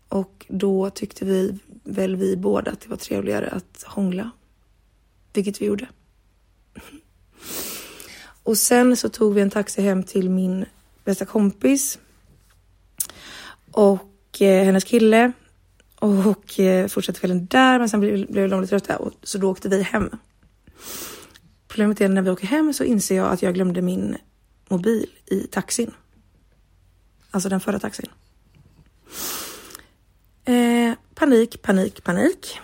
Och 0.09 0.45
då 0.49 0.89
tyckte 0.89 1.25
vi 1.25 1.59
väl 1.83 2.15
vi 2.15 2.37
båda 2.37 2.71
att 2.71 2.81
det 2.81 2.89
var 2.89 2.97
trevligare 2.97 3.49
att 3.49 3.83
hångla. 3.83 4.31
Vilket 5.33 5.61
vi 5.61 5.65
gjorde. 5.65 5.87
Och 8.43 8.57
sen 8.57 8.97
så 8.97 9.09
tog 9.09 9.33
vi 9.33 9.41
en 9.41 9.49
taxi 9.49 9.81
hem 9.81 10.03
till 10.03 10.29
min 10.29 10.65
bästa 11.03 11.25
kompis. 11.25 11.99
Och 13.71 14.41
eh, 14.41 14.65
hennes 14.65 14.83
kille. 14.83 15.31
Och 15.99 16.59
eh, 16.59 16.87
fortsatte 16.87 17.19
kvällen 17.19 17.45
där 17.45 17.79
men 17.79 17.89
sen 17.89 17.99
blev, 17.99 18.31
blev 18.31 18.49
de 18.49 18.61
lite 18.61 18.69
trötta 18.79 18.97
och 18.97 19.13
så 19.23 19.37
då 19.37 19.51
åkte 19.51 19.69
vi 19.69 19.81
hem. 19.81 20.09
Problemet 21.67 22.01
är 22.01 22.09
när 22.09 22.21
vi 22.21 22.29
åker 22.29 22.47
hem 22.47 22.73
så 22.73 22.83
inser 22.83 23.15
jag 23.15 23.31
att 23.31 23.41
jag 23.41 23.53
glömde 23.53 23.81
min 23.81 24.17
mobil 24.69 25.09
i 25.25 25.39
taxin. 25.39 25.91
Alltså 27.31 27.49
den 27.49 27.59
förra 27.59 27.79
taxin. 27.79 28.09
Eh, 30.49 30.93
panik, 31.15 31.61
panik, 31.61 32.03
panik. 32.03 32.59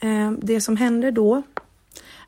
Eh, 0.00 0.30
det 0.32 0.60
som 0.60 0.76
händer 0.76 1.10
då 1.10 1.42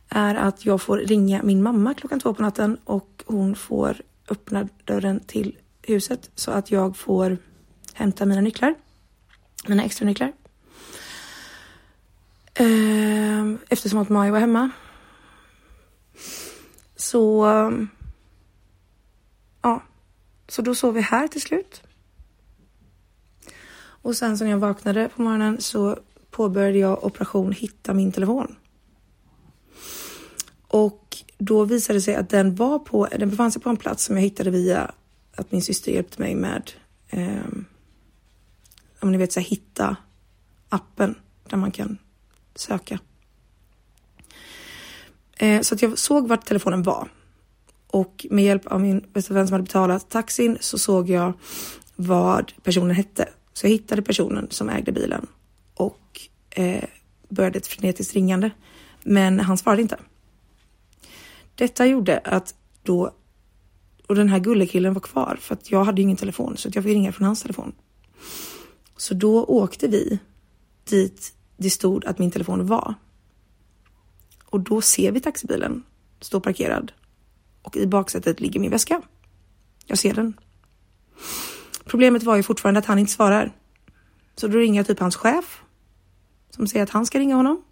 är 0.08 0.34
att 0.34 0.64
jag 0.66 0.82
får 0.82 0.98
ringa 0.98 1.42
min 1.42 1.62
mamma 1.62 1.94
klockan 1.94 2.20
två 2.20 2.34
på 2.34 2.42
natten 2.42 2.78
och 2.84 3.24
hon 3.26 3.56
får 3.56 4.02
öppna 4.28 4.68
dörren 4.84 5.20
till 5.20 5.58
huset 5.82 6.30
så 6.34 6.50
att 6.50 6.70
jag 6.70 6.96
får 6.96 7.38
hämta 7.94 8.26
mina 8.26 8.40
nycklar. 8.40 8.74
Mina 9.66 9.84
extra 9.84 10.06
nycklar. 10.06 10.32
Eh, 12.54 13.54
eftersom 13.68 13.98
att 13.98 14.08
Maj 14.08 14.30
var 14.30 14.40
hemma. 14.40 14.70
Så... 16.96 17.46
Ja. 19.62 19.82
Så 20.48 20.62
då 20.62 20.74
sov 20.74 20.94
vi 20.94 21.00
här 21.00 21.28
till 21.28 21.42
slut. 21.42 21.82
Och 24.04 24.16
sen 24.16 24.38
så 24.38 24.44
när 24.44 24.50
jag 24.50 24.58
vaknade 24.58 25.08
på 25.08 25.22
morgonen 25.22 25.60
så 25.60 25.98
påbörjade 26.30 26.78
jag 26.78 27.04
operation 27.04 27.52
hitta 27.52 27.94
min 27.94 28.12
telefon. 28.12 28.56
Och 30.68 31.16
då 31.38 31.64
visade 31.64 31.98
det 31.98 32.02
sig 32.02 32.14
att 32.14 32.30
den 32.30 32.54
var 32.54 32.78
på, 32.78 33.06
den 33.06 33.30
befann 33.30 33.52
sig 33.52 33.62
på 33.62 33.68
en 33.68 33.76
plats 33.76 34.04
som 34.04 34.16
jag 34.16 34.22
hittade 34.22 34.50
via 34.50 34.90
att 35.34 35.52
min 35.52 35.62
syster 35.62 35.92
hjälpte 35.92 36.22
mig 36.22 36.34
med, 36.34 36.70
eh, 37.08 37.46
om 39.00 39.12
ni 39.12 39.18
vet 39.18 39.32
så 39.32 39.40
här, 39.40 39.46
hitta 39.46 39.96
appen 40.68 41.14
där 41.48 41.56
man 41.56 41.70
kan 41.70 41.98
söka. 42.54 42.98
Eh, 45.36 45.60
så 45.60 45.74
att 45.74 45.82
jag 45.82 45.98
såg 45.98 46.28
vart 46.28 46.46
telefonen 46.46 46.82
var 46.82 47.08
och 47.86 48.26
med 48.30 48.44
hjälp 48.44 48.66
av 48.66 48.80
min 48.80 49.04
bästa 49.12 49.34
vän 49.34 49.46
som 49.48 49.52
hade 49.52 49.64
betalat 49.64 50.10
taxin 50.10 50.58
så 50.60 50.78
såg 50.78 51.10
jag 51.10 51.32
vad 51.96 52.52
personen 52.62 52.96
hette. 52.96 53.28
Så 53.54 53.66
jag 53.66 53.70
hittade 53.70 54.02
personen 54.02 54.46
som 54.50 54.68
ägde 54.68 54.92
bilen 54.92 55.26
och 55.74 56.20
eh, 56.50 56.84
började 57.28 57.58
ett 57.58 57.66
frenetiskt 57.66 58.14
ringande. 58.14 58.50
Men 59.02 59.40
han 59.40 59.58
svarade 59.58 59.82
inte. 59.82 59.98
Detta 61.54 61.86
gjorde 61.86 62.18
att 62.18 62.54
då, 62.82 63.14
och 64.06 64.14
den 64.14 64.28
här 64.28 64.38
gullekillen 64.38 64.94
var 64.94 65.00
kvar 65.00 65.38
för 65.40 65.54
att 65.54 65.70
jag 65.70 65.84
hade 65.84 66.02
ingen 66.02 66.16
telefon 66.16 66.56
så 66.56 66.68
att 66.68 66.74
jag 66.74 66.84
fick 66.84 66.92
ringa 66.92 67.12
från 67.12 67.26
hans 67.26 67.42
telefon. 67.42 67.72
Så 68.96 69.14
då 69.14 69.44
åkte 69.44 69.88
vi 69.88 70.18
dit 70.84 71.34
det 71.56 71.70
stod 71.70 72.04
att 72.04 72.18
min 72.18 72.30
telefon 72.30 72.66
var. 72.66 72.94
Och 74.44 74.60
då 74.60 74.80
ser 74.80 75.12
vi 75.12 75.20
taxibilen 75.20 75.82
stå 76.20 76.40
parkerad 76.40 76.92
och 77.62 77.76
i 77.76 77.86
baksätet 77.86 78.40
ligger 78.40 78.60
min 78.60 78.70
väska. 78.70 79.02
Jag 79.86 79.98
ser 79.98 80.14
den. 80.14 80.34
Problemet 81.84 82.22
var 82.22 82.36
ju 82.36 82.42
fortfarande 82.42 82.78
att 82.78 82.86
han 82.86 82.98
inte 82.98 83.12
svarar. 83.12 83.52
Så 84.36 84.48
då 84.48 84.58
ringer 84.58 84.78
jag 84.80 84.86
typ 84.86 85.00
hans 85.00 85.16
chef 85.16 85.62
som 86.50 86.66
säger 86.66 86.82
att 86.82 86.90
han 86.90 87.06
ska 87.06 87.18
ringa 87.18 87.36
honom. 87.36 87.62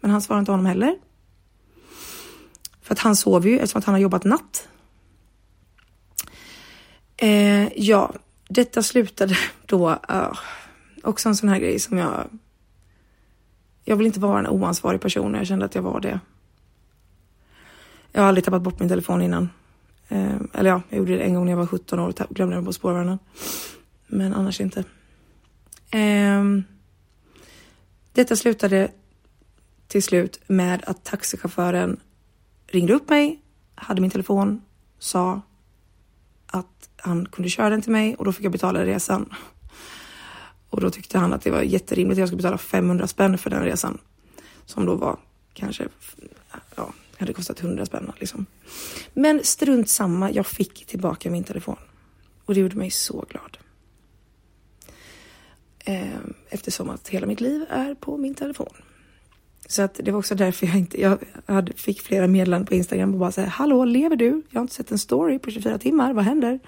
Men 0.00 0.10
han 0.10 0.22
svarar 0.22 0.40
inte 0.40 0.52
honom 0.52 0.66
heller. 0.66 0.98
För 2.82 2.94
att 2.94 2.98
han 2.98 3.16
sover 3.16 3.48
ju 3.48 3.58
eftersom 3.58 3.78
att 3.78 3.84
han 3.84 3.94
har 3.94 4.00
jobbat 4.00 4.24
natt. 4.24 4.68
Eh, 7.16 7.68
ja, 7.82 8.12
detta 8.48 8.82
slutade 8.82 9.36
då 9.66 9.90
uh, 9.90 10.38
också 11.02 11.28
en 11.28 11.36
sån 11.36 11.48
här 11.48 11.58
grej 11.58 11.78
som 11.78 11.98
jag. 11.98 12.28
Jag 13.84 13.96
vill 13.96 14.06
inte 14.06 14.20
vara 14.20 14.38
en 14.38 14.46
oansvarig 14.46 15.00
person 15.00 15.34
och 15.34 15.40
jag 15.40 15.46
kände 15.46 15.64
att 15.64 15.74
jag 15.74 15.82
var 15.82 16.00
det. 16.00 16.20
Jag 18.12 18.22
har 18.22 18.28
aldrig 18.28 18.44
tappat 18.44 18.62
bort 18.62 18.80
min 18.80 18.88
telefon 18.88 19.22
innan. 19.22 19.48
Eh, 20.08 20.36
eller 20.54 20.70
ja, 20.70 20.82
jag 20.88 20.98
gjorde 20.98 21.16
det 21.16 21.22
en 21.22 21.34
gång 21.34 21.44
när 21.44 21.52
jag 21.52 21.56
var 21.56 21.66
17 21.66 21.98
år 21.98 22.08
och 22.08 22.34
glömde 22.34 22.56
den 22.56 22.64
på 22.64 22.72
spårvagnen. 22.72 23.18
Men 24.06 24.34
annars 24.34 24.60
inte. 24.60 24.84
Eh, 25.90 26.44
detta 28.12 28.36
slutade 28.36 28.90
till 29.88 30.02
slut 30.02 30.40
med 30.46 30.84
att 30.86 31.04
taxichauffören 31.04 32.00
ringde 32.66 32.92
upp 32.92 33.08
mig, 33.08 33.40
hade 33.74 34.00
min 34.00 34.10
telefon, 34.10 34.62
sa 34.98 35.40
att 36.46 36.88
han 36.96 37.26
kunde 37.26 37.48
köra 37.48 37.70
den 37.70 37.82
till 37.82 37.92
mig 37.92 38.14
och 38.14 38.24
då 38.24 38.32
fick 38.32 38.44
jag 38.44 38.52
betala 38.52 38.84
resan. 38.84 39.34
Och 40.70 40.80
då 40.80 40.90
tyckte 40.90 41.18
han 41.18 41.32
att 41.32 41.42
det 41.42 41.50
var 41.50 41.62
jätterimligt 41.62 42.16
att 42.16 42.18
jag 42.18 42.28
skulle 42.28 42.36
betala 42.36 42.58
500 42.58 43.06
spänn 43.06 43.38
för 43.38 43.50
den 43.50 43.62
resan. 43.62 43.98
Som 44.66 44.86
då 44.86 44.94
var 44.94 45.18
kanske, 45.54 45.88
ja, 46.76 46.92
hade 47.18 47.32
kostat 47.32 47.60
100 47.60 47.86
spänn 47.86 48.12
liksom. 48.18 48.46
Men 49.14 49.44
strunt 49.44 49.88
samma, 49.88 50.30
jag 50.30 50.46
fick 50.46 50.86
tillbaka 50.86 51.30
min 51.30 51.44
telefon. 51.44 51.76
Och 52.44 52.54
det 52.54 52.60
gjorde 52.60 52.76
mig 52.76 52.90
så 52.90 53.24
glad. 53.28 53.58
Ehm, 55.84 56.34
eftersom 56.48 56.90
att 56.90 57.08
hela 57.08 57.26
mitt 57.26 57.40
liv 57.40 57.66
är 57.70 57.94
på 57.94 58.16
min 58.16 58.34
telefon. 58.34 58.72
Så 59.68 59.82
att 59.82 60.00
det 60.02 60.10
var 60.10 60.18
också 60.18 60.34
därför 60.34 60.66
jag 60.66 60.76
inte, 60.76 61.00
jag 61.00 61.18
hade, 61.46 61.72
fick 61.72 62.00
flera 62.00 62.26
meddelanden 62.26 62.66
på 62.66 62.74
Instagram 62.74 63.12
och 63.12 63.20
bara 63.20 63.32
säga 63.32 63.48
hallå, 63.48 63.84
lever 63.84 64.16
du? 64.16 64.42
Jag 64.50 64.60
har 64.60 64.62
inte 64.62 64.74
sett 64.74 64.90
en 64.90 64.98
story 64.98 65.38
på 65.38 65.50
24 65.50 65.78
timmar, 65.78 66.12
vad 66.12 66.24
händer? 66.24 66.60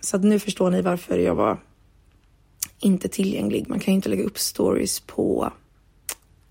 Så 0.00 0.16
att 0.16 0.24
nu 0.24 0.38
förstår 0.38 0.70
ni 0.70 0.82
varför 0.82 1.18
jag 1.18 1.34
var 1.34 1.58
inte 2.78 3.08
tillgänglig. 3.08 3.68
Man 3.68 3.80
kan 3.80 3.92
ju 3.92 3.96
inte 3.96 4.08
lägga 4.08 4.24
upp 4.24 4.38
stories 4.38 5.00
på 5.00 5.52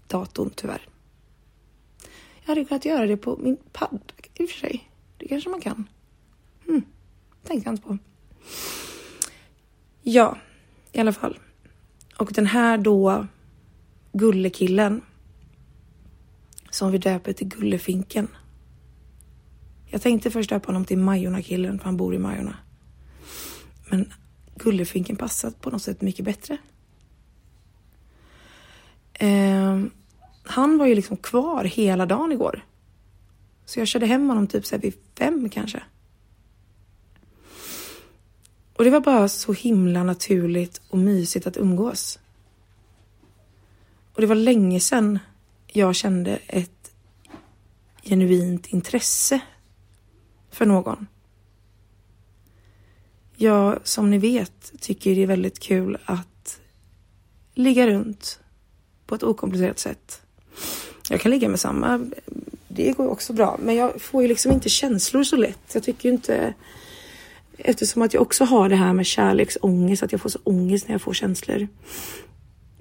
datorn 0.07 0.49
tyvärr. 0.55 0.87
Jag 2.45 2.47
hade 2.47 2.65
kunnat 2.65 2.85
göra 2.85 3.05
det 3.05 3.17
på 3.17 3.37
min 3.37 3.57
padda 3.71 3.99
i 4.33 4.45
och 4.45 4.49
för 4.49 4.59
sig. 4.59 4.89
Det 5.17 5.27
kanske 5.27 5.49
man 5.49 5.61
kan. 5.61 5.89
Hmm. 6.65 6.81
Tänkte 7.43 7.67
jag 7.67 7.73
inte 7.73 7.87
på. 7.87 7.97
Ja, 10.01 10.37
i 10.91 10.99
alla 10.99 11.13
fall. 11.13 11.39
Och 12.17 12.33
den 12.33 12.45
här 12.45 12.77
då 12.77 13.27
Gullekillen 14.11 15.01
som 16.69 16.91
vi 16.91 16.97
döper 16.97 17.33
till 17.33 17.47
Gullefinken. 17.47 18.27
Jag 19.85 20.01
tänkte 20.01 20.31
först 20.31 20.49
döpa 20.49 20.67
honom 20.67 20.85
till 20.85 20.97
Majorna-killen 20.97 21.79
för 21.79 21.85
han 21.85 21.97
bor 21.97 22.15
i 22.15 22.19
Majorna. 22.19 22.57
Men 23.89 24.13
Gullefinken 24.55 25.15
passar 25.15 25.51
på 25.51 25.69
något 25.69 25.81
sätt 25.81 26.01
mycket 26.01 26.25
bättre. 26.25 26.57
Ehm, 29.13 29.91
han 30.43 30.77
var 30.77 30.85
ju 30.85 30.95
liksom 30.95 31.17
kvar 31.17 31.63
hela 31.63 32.05
dagen 32.05 32.31
igår. 32.31 32.65
Så 33.65 33.79
jag 33.79 33.87
körde 33.87 34.05
hem 34.05 34.29
honom 34.29 34.47
typ 34.47 34.65
så 34.65 34.77
vid 34.77 34.93
fem 35.17 35.49
kanske. 35.49 35.83
Och 38.73 38.83
det 38.83 38.89
var 38.89 38.99
bara 38.99 39.27
så 39.27 39.53
himla 39.53 40.03
naturligt 40.03 40.81
och 40.89 40.97
mysigt 40.97 41.47
att 41.47 41.57
umgås. 41.57 42.19
Och 44.13 44.21
det 44.21 44.27
var 44.27 44.35
länge 44.35 44.79
sedan 44.79 45.19
jag 45.67 45.95
kände 45.95 46.39
ett 46.47 46.91
genuint 48.03 48.67
intresse 48.67 49.41
för 50.49 50.65
någon. 50.65 51.07
Jag, 53.35 53.87
som 53.87 54.09
ni 54.09 54.17
vet, 54.17 54.73
tycker 54.79 55.15
det 55.15 55.23
är 55.23 55.27
väldigt 55.27 55.59
kul 55.59 55.97
att 56.05 56.59
ligga 57.53 57.87
runt 57.87 58.39
på 59.05 59.15
ett 59.15 59.23
okomplicerat 59.23 59.79
sätt. 59.79 60.22
Jag 61.09 61.21
kan 61.21 61.31
ligga 61.31 61.49
med 61.49 61.59
samma, 61.59 62.09
det 62.67 62.91
går 62.91 63.07
också 63.07 63.33
bra, 63.33 63.59
men 63.61 63.75
jag 63.75 64.01
får 64.01 64.21
ju 64.21 64.27
liksom 64.27 64.51
inte 64.51 64.69
känslor 64.69 65.23
så 65.23 65.35
lätt. 65.35 65.71
Jag 65.73 65.83
tycker 65.83 66.09
ju 66.09 66.15
inte, 66.15 66.53
eftersom 67.57 68.01
att 68.01 68.13
jag 68.13 68.21
också 68.21 68.43
har 68.43 68.69
det 68.69 68.75
här 68.75 68.93
med 68.93 69.05
kärleksångest, 69.05 70.03
att 70.03 70.11
jag 70.11 70.21
får 70.21 70.29
så 70.29 70.39
ångest 70.43 70.87
när 70.87 70.93
jag 70.93 71.01
får 71.01 71.13
känslor. 71.13 71.67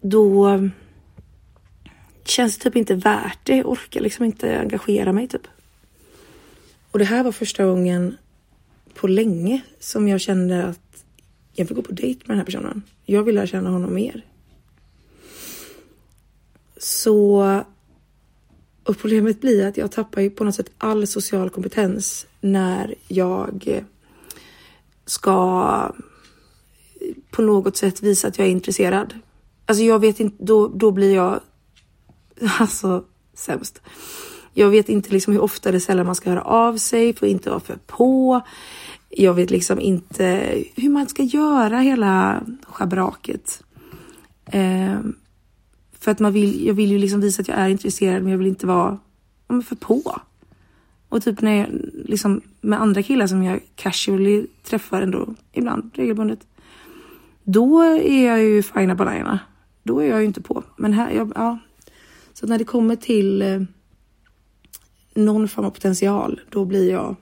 Då 0.01 0.61
känns 2.25 2.59
det 2.59 2.65
typ 2.65 2.77
inte 2.77 2.95
värt 2.95 3.39
det. 3.43 3.57
Jag 3.57 3.69
orkar 3.69 4.01
liksom 4.01 4.25
inte 4.25 4.59
engagera 4.59 5.13
mig 5.13 5.29
typ. 5.29 5.47
Och 6.91 6.99
det 6.99 7.05
här 7.05 7.25
var 7.25 7.33
första 7.33 7.65
gången 7.65 8.17
på 8.95 9.07
länge 9.07 9.61
som 9.81 10.09
jag 10.09 10.21
kände 10.21 10.65
att 10.65 11.05
jag 11.53 11.65
vill 11.65 11.77
gå 11.77 11.83
på 11.83 11.93
dejt 11.93 12.21
med 12.25 12.29
den 12.29 12.39
här 12.39 12.45
personen. 12.45 12.83
Jag 13.05 13.23
vill 13.23 13.35
lära 13.35 13.47
känna 13.47 13.71
honom 13.71 13.95
mer. 13.95 14.25
Så 16.83 17.63
och 18.85 18.99
problemet 18.99 19.41
blir 19.41 19.67
att 19.67 19.77
jag 19.77 19.93
tappar 19.93 20.21
ju 20.21 20.31
på 20.31 20.45
något 20.45 20.55
sätt 20.55 20.71
all 20.79 21.07
social 21.07 21.51
kompetens 21.51 22.27
när 22.41 22.95
jag 23.09 23.85
ska 25.07 25.93
på 27.31 27.43
något 27.43 27.77
sätt 27.77 28.03
visa 28.03 28.29
att 28.29 28.39
jag 28.39 28.47
är 28.47 28.51
intresserad. 28.51 29.15
Alltså 29.67 29.85
jag 29.85 29.99
vet 29.99 30.21
inte, 30.21 30.45
då, 30.45 30.69
då 30.69 30.91
blir 30.91 31.15
jag 31.15 31.41
alltså 32.59 33.05
sämst. 33.35 33.81
Jag 34.55 34.71
vet 34.71 34.89
inte 34.89 35.11
liksom 35.11 35.33
hur 35.33 35.41
ofta 35.41 35.69
eller 35.69 35.79
sällan 35.79 36.07
man 36.07 36.15
ska 36.15 36.31
höra 36.31 36.43
av 36.43 36.77
sig, 36.77 37.15
får 37.15 37.29
inte 37.29 37.51
vara 37.51 37.61
för 37.61 37.79
på. 37.87 38.41
Jag 39.09 39.35
vet 39.35 39.51
liksom 39.51 39.81
inte 39.81 40.57
hur 40.75 40.91
man 40.91 41.09
ska 41.09 41.23
göra 41.23 41.79
hela 41.79 42.43
schabraket. 42.63 43.63
Eh, 44.45 44.99
för 46.03 46.11
att 46.11 46.21
man 46.21 46.33
vill, 46.33 46.67
jag 46.67 46.75
vill 46.75 46.91
ju 46.91 46.99
liksom 46.99 47.21
visa 47.21 47.43
att 47.43 47.49
jag 47.49 47.59
är 47.59 47.69
intresserad 47.69 48.23
men 48.23 48.31
jag 48.31 48.39
vill 48.39 48.47
inte 48.47 48.67
vara 48.67 48.99
ja, 49.49 49.63
för 49.63 49.77
på. 49.77 50.21
Och 51.09 51.23
typ 51.23 51.41
när 51.41 51.57
jag 51.57 51.69
liksom 51.95 52.41
med 52.61 52.81
andra 52.81 53.03
killar 53.03 53.27
som 53.27 53.43
jag 53.43 53.61
casually 53.75 54.47
träffar 54.63 55.03
ändå 55.03 55.35
ibland 55.53 55.91
regelbundet. 55.95 56.39
Då 57.43 57.83
är 57.83 58.27
jag 58.27 58.43
ju 58.43 58.63
fina 58.63 58.95
banana. 58.95 59.39
Då 59.83 59.99
är 59.99 60.09
jag 60.09 60.21
ju 60.21 60.27
inte 60.27 60.41
på. 60.41 60.63
Men 60.77 60.93
här, 60.93 61.11
jag, 61.11 61.33
ja. 61.35 61.59
Så 62.33 62.47
när 62.47 62.59
det 62.59 62.65
kommer 62.65 62.97
till 62.97 63.43
eh, 63.43 63.63
någon 65.15 65.49
form 65.49 65.65
av 65.65 65.71
potential, 65.71 66.41
då 66.51 66.65
blir 66.65 66.91
jag, 66.91 67.17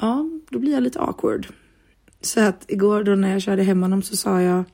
ja, 0.00 0.28
då 0.50 0.58
blir 0.58 0.72
jag 0.72 0.82
lite 0.82 1.00
awkward. 1.00 1.46
Så 2.20 2.40
att 2.40 2.64
igår 2.68 3.04
då 3.04 3.14
när 3.14 3.32
jag 3.32 3.42
körde 3.42 3.62
hem 3.62 3.82
honom 3.82 4.02
så 4.02 4.16
sa 4.16 4.40
jag, 4.40 4.64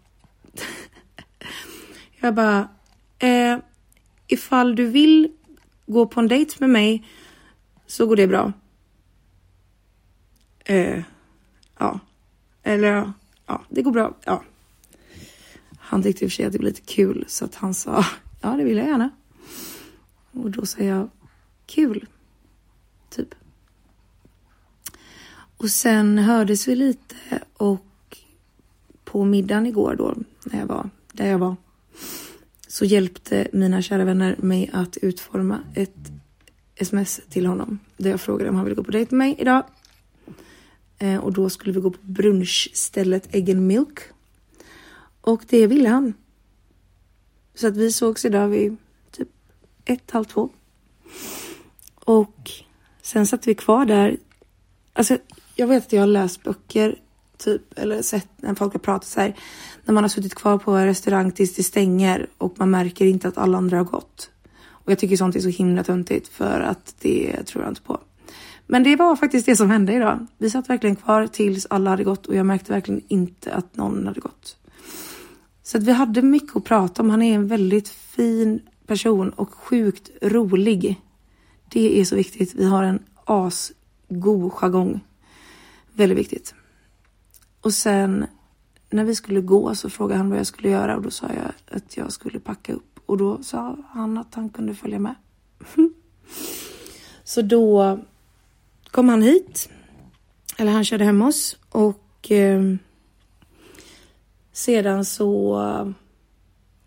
jag 2.21 2.35
bara, 2.35 2.69
eh, 3.19 3.59
ifall 4.27 4.77
du 4.77 4.87
vill 4.87 5.33
gå 5.87 6.07
på 6.07 6.21
en 6.21 6.29
dejt 6.29 6.57
med 6.59 6.71
mig 6.71 7.07
så 7.87 8.07
går 8.07 8.17
det 8.17 8.27
bra. 8.27 8.53
Eh, 10.65 11.03
ja, 11.79 12.01
eller 12.63 13.13
ja, 13.47 13.63
det 13.69 13.83
går 13.83 13.93
bra. 13.93 14.17
Ja. 14.25 14.43
Han 15.79 16.03
tyckte 16.03 16.25
i 16.25 16.27
och 16.27 16.31
för 16.31 16.37
sig 16.37 16.45
att 16.45 16.53
det 16.53 16.59
var 16.59 16.65
lite 16.65 16.81
kul 16.81 17.25
så 17.29 17.45
att 17.45 17.55
han 17.55 17.75
sa 17.75 18.05
ja, 18.41 18.49
det 18.49 18.65
vill 18.65 18.77
jag 18.77 18.87
gärna. 18.87 19.11
Och 20.33 20.51
då 20.51 20.67
sa 20.67 20.83
jag 20.83 21.11
kul, 21.67 22.07
typ. 23.11 23.35
Och 25.57 25.71
sen 25.71 26.19
hördes 26.19 26.69
vi 26.69 26.77
lite 26.77 27.17
och 27.57 28.19
på 29.05 29.25
middagen 29.25 29.67
igår 29.67 29.95
då, 29.95 30.15
när 30.45 30.59
jag 30.59 30.67
var 30.67 30.91
där 31.13 31.27
jag 31.27 31.39
var, 31.39 31.57
så 32.68 32.85
hjälpte 32.85 33.48
mina 33.53 33.83
kära 33.83 34.05
vänner 34.05 34.37
mig 34.38 34.70
att 34.72 34.96
utforma 34.96 35.59
ett 35.74 36.11
sms 36.76 37.20
till 37.29 37.46
honom 37.46 37.79
där 37.96 38.11
jag 38.11 38.20
frågade 38.20 38.50
om 38.50 38.57
han 38.57 38.64
ville 38.64 38.76
gå 38.76 38.85
på 38.85 38.90
dejt 38.90 39.14
med 39.14 39.26
mig 39.26 39.37
idag. 39.38 39.64
Eh, 40.98 41.16
och 41.16 41.33
då 41.33 41.50
skulle 41.50 41.72
vi 41.72 41.81
gå 41.81 41.90
på 41.90 41.98
brunchstället 42.03 43.35
Egg 43.35 43.50
and 43.50 43.66
Milk. 43.66 43.98
Och 45.20 45.42
det 45.48 45.66
ville 45.66 45.88
han. 45.88 46.14
Så 47.55 47.66
att 47.66 47.76
vi 47.76 47.92
sågs 47.92 48.24
idag 48.24 48.48
vid 48.48 48.76
typ 49.11 49.29
ett, 49.85 50.11
halv 50.11 50.24
två. 50.24 50.50
Och 51.94 52.50
sen 53.03 53.26
satt 53.26 53.46
vi 53.46 53.55
kvar 53.55 53.85
där. 53.85 54.16
Alltså, 54.92 55.18
jag 55.55 55.66
vet 55.66 55.87
att 55.87 55.92
jag 55.92 56.03
har 56.03 56.07
läst 56.07 56.42
böcker 56.42 56.98
typ 57.44 57.79
eller 57.79 58.03
sett 58.03 58.29
när 58.37 58.55
folk 58.55 58.72
har 58.72 58.81
pratat 58.81 59.09
så 59.09 59.20
här. 59.20 59.37
När 59.85 59.94
man 59.94 60.05
har 60.05 60.09
suttit 60.09 60.35
kvar 60.35 60.59
på 60.59 60.72
en 60.72 60.87
restaurang 60.87 61.33
tills 61.33 61.55
det 61.55 61.62
stänger 61.62 62.26
och 62.38 62.55
man 62.59 62.70
märker 62.70 63.07
inte 63.07 63.29
att 63.29 63.38
alla 63.38 63.59
andra 63.59 63.76
har 63.76 63.85
gått. 63.85 64.31
Och 64.68 64.90
jag 64.90 64.98
tycker 64.98 65.16
sånt 65.16 65.37
är 65.37 65.40
så 65.40 65.48
himla 65.48 65.85
töntigt 65.85 66.29
för 66.29 66.61
att 66.61 66.94
det 67.00 67.42
tror 67.46 67.64
jag 67.64 67.70
inte 67.70 67.83
på. 67.83 68.00
Men 68.66 68.83
det 68.83 68.96
var 68.96 69.16
faktiskt 69.16 69.46
det 69.46 69.57
som 69.57 69.70
hände 69.70 69.92
idag. 69.92 70.26
Vi 70.38 70.50
satt 70.50 70.70
verkligen 70.70 70.96
kvar 70.96 71.26
tills 71.26 71.66
alla 71.70 71.90
hade 71.90 72.05
gått 72.05 72.26
och 72.26 72.35
jag 72.35 72.46
märkte 72.46 72.72
verkligen 72.72 73.03
inte 73.09 73.55
att 73.55 73.76
någon 73.76 74.07
hade 74.07 74.20
gått. 74.20 74.57
Så 75.62 75.79
att 75.79 75.85
vi 75.85 75.92
hade 75.92 76.22
mycket 76.22 76.57
att 76.57 76.64
prata 76.64 77.03
om. 77.03 77.11
Han 77.11 77.22
är 77.22 77.35
en 77.35 77.48
väldigt 77.48 77.88
fin 77.88 78.61
person 78.87 79.31
och 79.31 79.55
sjukt 79.55 80.11
rolig. 80.22 81.00
Det 81.68 82.00
är 82.00 82.05
så 82.05 82.16
viktigt. 82.16 82.55
Vi 82.55 82.64
har 82.64 82.83
en 82.83 83.03
asgod 83.24 84.53
jargong. 84.53 85.00
Väldigt 85.92 86.18
viktigt. 86.18 86.55
Och 87.61 87.75
sen 87.75 88.27
när 88.90 89.05
vi 89.05 89.14
skulle 89.14 89.40
gå 89.40 89.75
så 89.75 89.90
frågade 89.90 90.18
han 90.18 90.31
vad 90.31 90.38
jag 90.38 90.46
skulle 90.46 90.68
göra 90.68 90.96
och 90.96 91.03
då 91.03 91.11
sa 91.11 91.27
jag 91.27 91.77
att 91.77 91.96
jag 91.96 92.12
skulle 92.12 92.40
packa 92.40 92.73
upp 92.73 93.01
och 93.07 93.16
då 93.16 93.42
sa 93.42 93.77
han 93.88 94.18
att 94.18 94.35
han 94.35 94.51
kunde 94.51 94.75
följa 94.75 94.99
med. 94.99 95.14
så 97.25 97.42
då 97.42 97.99
kom 98.90 99.09
han 99.09 99.23
hit. 99.23 99.70
Eller 100.57 100.73
han 100.73 100.85
körde 100.85 101.05
hem 101.05 101.23
oss 101.23 101.57
och 101.68 102.31
eh, 102.31 102.75
sedan 104.53 105.05
så 105.05 105.94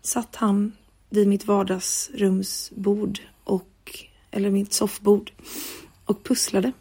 satt 0.02 0.36
han 0.36 0.72
vid 1.10 1.28
mitt 1.28 1.46
vardagsrumsbord 1.46 3.20
och, 3.44 4.04
eller 4.30 4.50
mitt 4.50 4.72
soffbord 4.72 5.32
och 6.04 6.24
pusslade. 6.24 6.72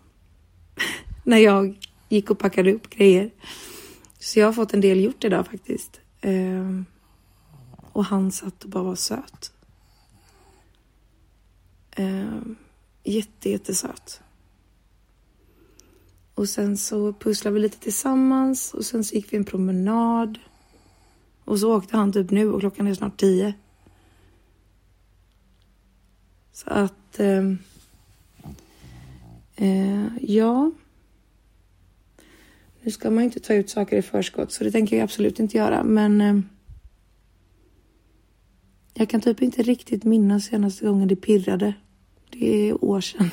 När 1.23 1.37
jag 1.37 1.77
gick 2.09 2.29
och 2.29 2.39
packade 2.39 2.73
upp 2.73 2.89
grejer. 2.89 3.31
Så 4.23 4.39
jag 4.39 4.45
har 4.45 4.53
fått 4.53 4.73
en 4.73 4.81
del 4.81 5.03
gjort 5.03 5.23
idag 5.23 5.47
faktiskt. 5.47 6.01
Eh, 6.21 6.81
och 7.91 8.05
han 8.05 8.31
satt 8.31 8.63
och 8.63 8.69
bara 8.69 8.83
var 8.83 8.95
söt. 8.95 9.53
Eh, 11.91 12.41
jätte, 13.03 13.49
jättesöt. 13.49 14.21
Och 16.35 16.49
sen 16.49 16.77
så 16.77 17.13
pusslade 17.13 17.53
vi 17.53 17.59
lite 17.59 17.79
tillsammans 17.79 18.73
och 18.73 18.85
sen 18.85 19.03
så 19.03 19.15
gick 19.15 19.33
vi 19.33 19.37
en 19.37 19.45
promenad. 19.45 20.39
Och 21.45 21.59
så 21.59 21.77
åkte 21.77 21.97
han 21.97 22.13
typ 22.13 22.31
nu 22.31 22.51
och 22.51 22.59
klockan 22.59 22.87
är 22.87 22.93
snart 22.93 23.19
tio. 23.19 23.53
Så 26.51 26.69
att... 26.69 27.19
Eh, 27.19 27.53
eh, 29.55 30.07
ja. 30.21 30.71
Nu 32.83 32.91
ska 32.91 33.09
man 33.09 33.23
inte 33.23 33.39
ta 33.39 33.53
ut 33.53 33.69
saker 33.69 33.97
i 33.97 34.01
förskott, 34.01 34.51
så 34.51 34.63
det 34.63 34.71
tänker 34.71 34.95
jag 34.95 35.03
absolut 35.03 35.39
inte 35.39 35.57
göra. 35.57 35.83
Men 35.83 36.21
eh, 36.21 36.39
jag 38.93 39.09
kan 39.09 39.21
typ 39.21 39.41
inte 39.41 39.63
riktigt 39.63 40.03
minnas 40.03 40.45
senaste 40.45 40.85
gången 40.85 41.07
det 41.07 41.15
pirrade. 41.15 41.73
Det 42.29 42.69
är 42.69 42.83
år 42.83 43.01
sedan. 43.01 43.29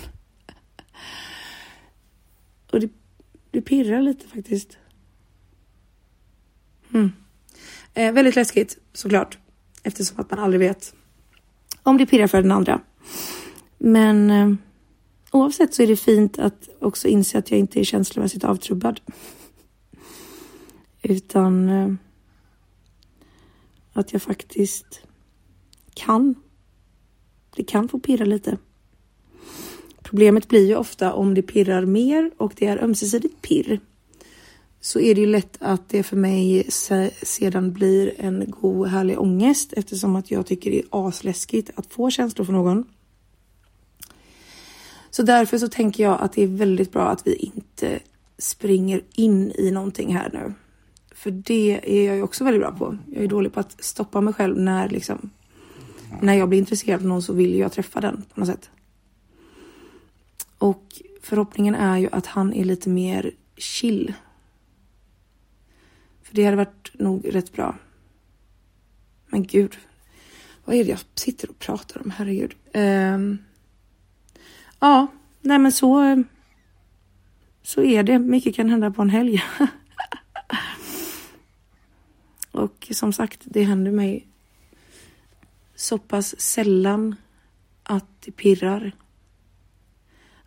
Och 2.72 2.80
det, 2.80 2.88
det 3.50 3.62
pirrar 3.62 4.02
lite 4.02 4.28
faktiskt. 4.28 4.78
Mm. 6.94 7.12
Eh, 7.94 8.12
väldigt 8.12 8.36
läskigt 8.36 8.78
såklart, 8.92 9.38
eftersom 9.82 10.20
att 10.20 10.30
man 10.30 10.38
aldrig 10.38 10.60
vet 10.60 10.94
om 11.82 11.96
det 11.96 12.06
pirrar 12.06 12.26
för 12.26 12.42
den 12.42 12.52
andra. 12.52 12.80
Men 13.78 14.30
eh, 14.30 14.54
oavsett 15.30 15.74
så 15.74 15.82
är 15.82 15.86
det 15.86 15.96
fint 15.96 16.38
att 16.38 16.68
också 16.78 17.08
inse 17.08 17.38
att 17.38 17.50
jag 17.50 17.60
inte 17.60 17.80
är 17.80 17.84
känslomässigt 17.84 18.44
avtrubbad. 18.44 19.00
Utan 21.02 21.68
eh, 21.68 21.92
att 23.92 24.12
jag 24.12 24.22
faktiskt 24.22 25.02
kan. 25.94 26.34
Det 27.56 27.64
kan 27.64 27.88
få 27.88 27.98
pirra 27.98 28.24
lite. 28.24 28.58
Problemet 30.02 30.48
blir 30.48 30.66
ju 30.66 30.76
ofta 30.76 31.12
om 31.12 31.34
det 31.34 31.42
pirrar 31.42 31.84
mer 31.84 32.30
och 32.36 32.52
det 32.56 32.66
är 32.66 32.84
ömsesidigt 32.84 33.42
pirr. 33.42 33.80
Så 34.80 35.00
är 35.00 35.14
det 35.14 35.20
ju 35.20 35.26
lätt 35.26 35.56
att 35.60 35.88
det 35.88 36.02
för 36.02 36.16
mig 36.16 36.66
sedan 37.22 37.72
blir 37.72 38.14
en 38.16 38.44
god 38.48 38.88
härlig 38.88 39.20
ångest 39.20 39.72
eftersom 39.72 40.16
att 40.16 40.30
jag 40.30 40.46
tycker 40.46 40.70
det 40.70 40.78
är 40.78 40.86
asläskigt 40.90 41.70
att 41.74 41.86
få 41.86 42.10
känslor 42.10 42.44
för 42.44 42.52
någon. 42.52 42.84
Så 45.10 45.22
därför 45.22 45.58
så 45.58 45.68
tänker 45.68 46.02
jag 46.02 46.20
att 46.20 46.32
det 46.32 46.42
är 46.42 46.46
väldigt 46.46 46.92
bra 46.92 47.08
att 47.08 47.26
vi 47.26 47.34
inte 47.34 48.00
springer 48.38 49.00
in 49.12 49.52
i 49.58 49.70
någonting 49.70 50.16
här 50.16 50.30
nu. 50.32 50.54
För 51.14 51.30
det 51.30 51.80
är 51.84 52.06
jag 52.06 52.16
ju 52.16 52.22
också 52.22 52.44
väldigt 52.44 52.62
bra 52.62 52.72
på. 52.72 52.98
Jag 53.06 53.24
är 53.24 53.28
dålig 53.28 53.52
på 53.52 53.60
att 53.60 53.84
stoppa 53.84 54.20
mig 54.20 54.34
själv 54.34 54.58
när 54.58 54.88
liksom 54.88 55.30
när 56.22 56.34
jag 56.34 56.48
blir 56.48 56.58
intresserad 56.58 57.00
av 57.00 57.06
någon 57.06 57.22
så 57.22 57.32
vill 57.32 57.58
jag 57.58 57.72
träffa 57.72 58.00
den 58.00 58.24
på 58.34 58.40
något 58.40 58.48
sätt. 58.48 58.70
Och 60.58 61.02
förhoppningen 61.22 61.74
är 61.74 61.98
ju 61.98 62.08
att 62.12 62.26
han 62.26 62.52
är 62.52 62.64
lite 62.64 62.88
mer 62.88 63.30
chill. 63.56 64.14
För 66.22 66.34
det 66.34 66.44
hade 66.44 66.56
varit 66.56 66.90
nog 66.94 67.34
rätt 67.34 67.52
bra. 67.52 67.78
Men 69.26 69.42
gud, 69.42 69.78
vad 70.64 70.76
är 70.76 70.84
det 70.84 70.90
jag 70.90 71.00
sitter 71.14 71.50
och 71.50 71.58
pratar 71.58 72.02
om? 72.02 72.10
Herregud. 72.10 72.54
Um, 72.74 73.38
ja, 74.80 75.06
nej 75.40 75.58
men 75.58 75.72
så. 75.72 76.24
Så 77.62 77.82
är 77.82 78.02
det. 78.02 78.18
Mycket 78.18 78.54
kan 78.54 78.70
hända 78.70 78.90
på 78.90 79.02
en 79.02 79.10
helg. 79.10 79.42
och 82.52 82.88
som 82.90 83.12
sagt, 83.12 83.40
det 83.44 83.62
händer 83.62 83.92
mig 83.92 84.26
så 85.74 85.98
pass 85.98 86.40
sällan 86.40 87.16
att 87.82 88.22
det 88.24 88.32
pirrar. 88.32 88.92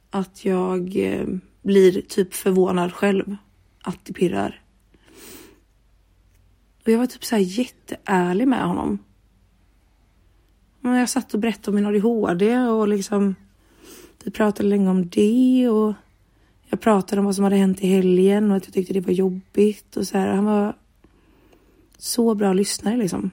Att 0.09 0.45
jag 0.45 0.95
eh, 0.95 1.27
blir 1.61 2.01
typ 2.01 2.33
förvånad 2.33 2.93
själv 2.93 3.35
att 3.83 4.05
det 4.05 4.13
pirrar. 4.13 4.61
Och 6.85 6.91
jag 6.91 6.97
var 6.97 7.05
typ 7.05 7.25
så 7.25 7.35
här 7.35 7.43
jätteärlig 7.43 8.47
med 8.47 8.67
honom. 8.67 8.99
Jag 10.81 11.09
satt 11.09 11.33
och 11.33 11.39
berättade 11.39 11.69
om 11.69 11.75
min 11.75 11.85
ADHD 11.85 12.57
och 12.57 12.87
liksom 12.87 13.35
vi 14.23 14.31
pratade 14.31 14.69
länge 14.69 14.89
om 14.89 15.09
det 15.09 15.69
och 15.69 15.93
jag 16.73 16.81
pratade 16.81 17.19
om 17.19 17.25
vad 17.25 17.35
som 17.35 17.43
hade 17.43 17.55
hänt 17.55 17.81
i 17.81 17.87
helgen 17.87 18.51
och 18.51 18.57
att 18.57 18.65
jag 18.65 18.73
tyckte 18.73 18.93
det 18.93 18.99
var 18.99 19.13
jobbigt 19.13 19.97
och 19.97 20.07
så 20.07 20.17
här. 20.17 20.27
Han 20.27 20.45
var 20.45 20.75
så 21.97 22.35
bra 22.35 22.53
lyssnare 22.53 22.97
liksom. 22.97 23.31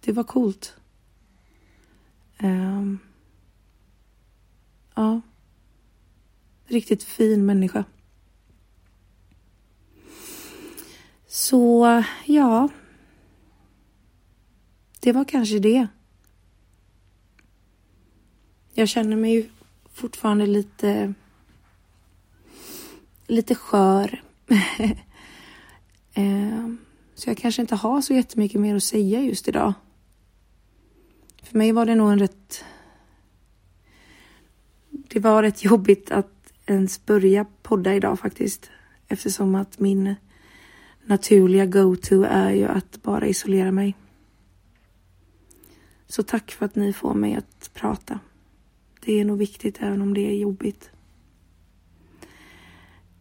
Det 0.00 0.12
var 0.12 0.24
coolt. 0.24 0.76
Um, 2.42 2.98
ja. 4.94 5.20
Riktigt 6.66 7.02
fin 7.02 7.46
människa. 7.46 7.84
Så 11.26 12.04
ja. 12.26 12.68
Det 15.00 15.12
var 15.12 15.24
kanske 15.24 15.58
det. 15.58 15.86
Jag 18.74 18.88
känner 18.88 19.16
mig 19.16 19.32
ju 19.32 19.48
fortfarande 19.94 20.46
lite 20.46 21.14
lite 23.26 23.54
skör. 23.54 24.22
Ehm, 26.16 26.78
så 27.14 27.30
jag 27.30 27.38
kanske 27.38 27.62
inte 27.62 27.74
har 27.74 28.00
så 28.00 28.14
jättemycket 28.14 28.60
mer 28.60 28.76
att 28.76 28.82
säga 28.82 29.20
just 29.20 29.48
idag. 29.48 29.72
För 31.42 31.58
mig 31.58 31.72
var 31.72 31.86
det 31.86 31.94
nog 31.94 32.12
en 32.12 32.18
rätt... 32.18 32.64
Det 34.90 35.20
var 35.20 35.42
rätt 35.42 35.64
jobbigt 35.64 36.10
att 36.10 36.52
ens 36.66 37.06
börja 37.06 37.46
podda 37.62 37.94
idag 37.94 38.18
faktiskt. 38.18 38.70
Eftersom 39.08 39.54
att 39.54 39.78
min 39.78 40.14
naturliga 41.04 41.66
go-to 41.66 42.22
är 42.22 42.50
ju 42.50 42.64
att 42.64 43.02
bara 43.02 43.26
isolera 43.26 43.72
mig. 43.72 43.96
Så 46.06 46.22
tack 46.22 46.50
för 46.50 46.66
att 46.66 46.74
ni 46.74 46.92
får 46.92 47.14
mig 47.14 47.34
att 47.34 47.70
prata. 47.74 48.20
Det 49.04 49.20
är 49.20 49.24
nog 49.24 49.38
viktigt 49.38 49.82
även 49.82 50.02
om 50.02 50.14
det 50.14 50.20
är 50.20 50.34
jobbigt. 50.34 50.90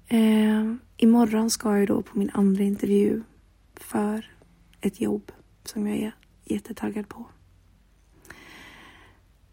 Eh, 0.07 0.73
imorgon 0.97 1.49
ska 1.49 1.77
jag 1.77 1.87
då 1.87 2.01
på 2.01 2.17
min 2.19 2.29
andra 2.33 2.63
intervju 2.63 3.23
för 3.75 4.31
ett 4.81 5.01
jobb 5.01 5.31
som 5.63 5.87
jag 5.87 5.97
är 5.97 6.15
jättetaggad 6.43 7.09
på. 7.09 7.25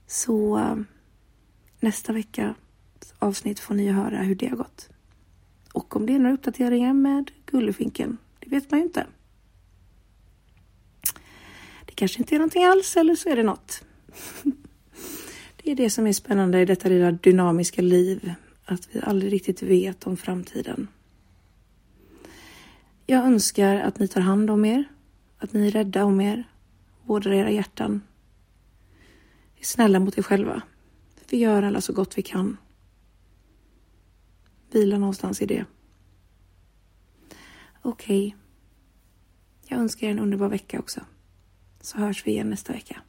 Så 0.06 0.60
nästa 1.80 2.12
vecka 2.12 2.54
avsnitt 3.18 3.60
får 3.60 3.74
ni 3.74 3.88
höra 3.88 4.22
hur 4.22 4.34
det 4.34 4.48
har 4.48 4.56
gått. 4.56 4.88
Och 5.72 5.96
om 5.96 6.06
det 6.06 6.14
är 6.14 6.18
några 6.18 6.34
uppdateringar 6.34 6.92
med 6.92 7.30
Gullefinken, 7.46 8.18
det 8.40 8.50
vet 8.50 8.70
man 8.70 8.80
ju 8.80 8.86
inte. 8.86 9.06
Det 11.86 11.92
kanske 11.94 12.18
inte 12.18 12.34
är 12.34 12.38
någonting 12.38 12.64
alls 12.64 12.96
eller 12.96 13.16
så 13.16 13.28
är 13.28 13.36
det 13.36 13.42
något. 13.42 13.84
Det 15.70 15.74
är 15.74 15.76
det 15.84 15.90
som 15.90 16.06
är 16.06 16.12
spännande 16.12 16.60
i 16.60 16.64
detta 16.64 16.88
lilla 16.88 17.12
dynamiska 17.12 17.82
liv, 17.82 18.34
att 18.64 18.88
vi 18.92 19.00
aldrig 19.00 19.32
riktigt 19.32 19.62
vet 19.62 20.06
om 20.06 20.16
framtiden. 20.16 20.88
Jag 23.06 23.24
önskar 23.24 23.76
att 23.76 23.98
ni 23.98 24.08
tar 24.08 24.20
hand 24.20 24.50
om 24.50 24.64
er, 24.64 24.84
att 25.38 25.52
ni 25.52 25.66
är 25.66 25.70
rädda 25.70 26.04
om 26.04 26.20
er, 26.20 26.44
vårdar 27.02 27.32
era 27.32 27.50
hjärtan 27.50 28.02
är 29.56 29.64
snälla 29.64 30.00
mot 30.00 30.18
er 30.18 30.22
själva. 30.22 30.62
Vi 31.28 31.36
gör 31.36 31.62
alla 31.62 31.80
så 31.80 31.92
gott 31.92 32.18
vi 32.18 32.22
kan. 32.22 32.56
Vila 34.70 34.98
någonstans 34.98 35.42
i 35.42 35.46
det. 35.46 35.64
Okej. 37.82 38.26
Okay. 38.26 38.38
Jag 39.68 39.80
önskar 39.80 40.06
er 40.06 40.10
en 40.10 40.18
underbar 40.18 40.48
vecka 40.48 40.78
också. 40.78 41.00
Så 41.80 41.98
hörs 41.98 42.26
vi 42.26 42.30
igen 42.30 42.50
nästa 42.50 42.72
vecka. 42.72 43.02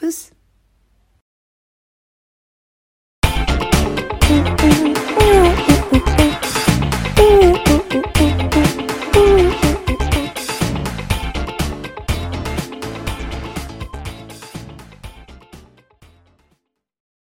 Puss! 0.00 0.32
do, 4.30 4.84
do. 4.84 4.89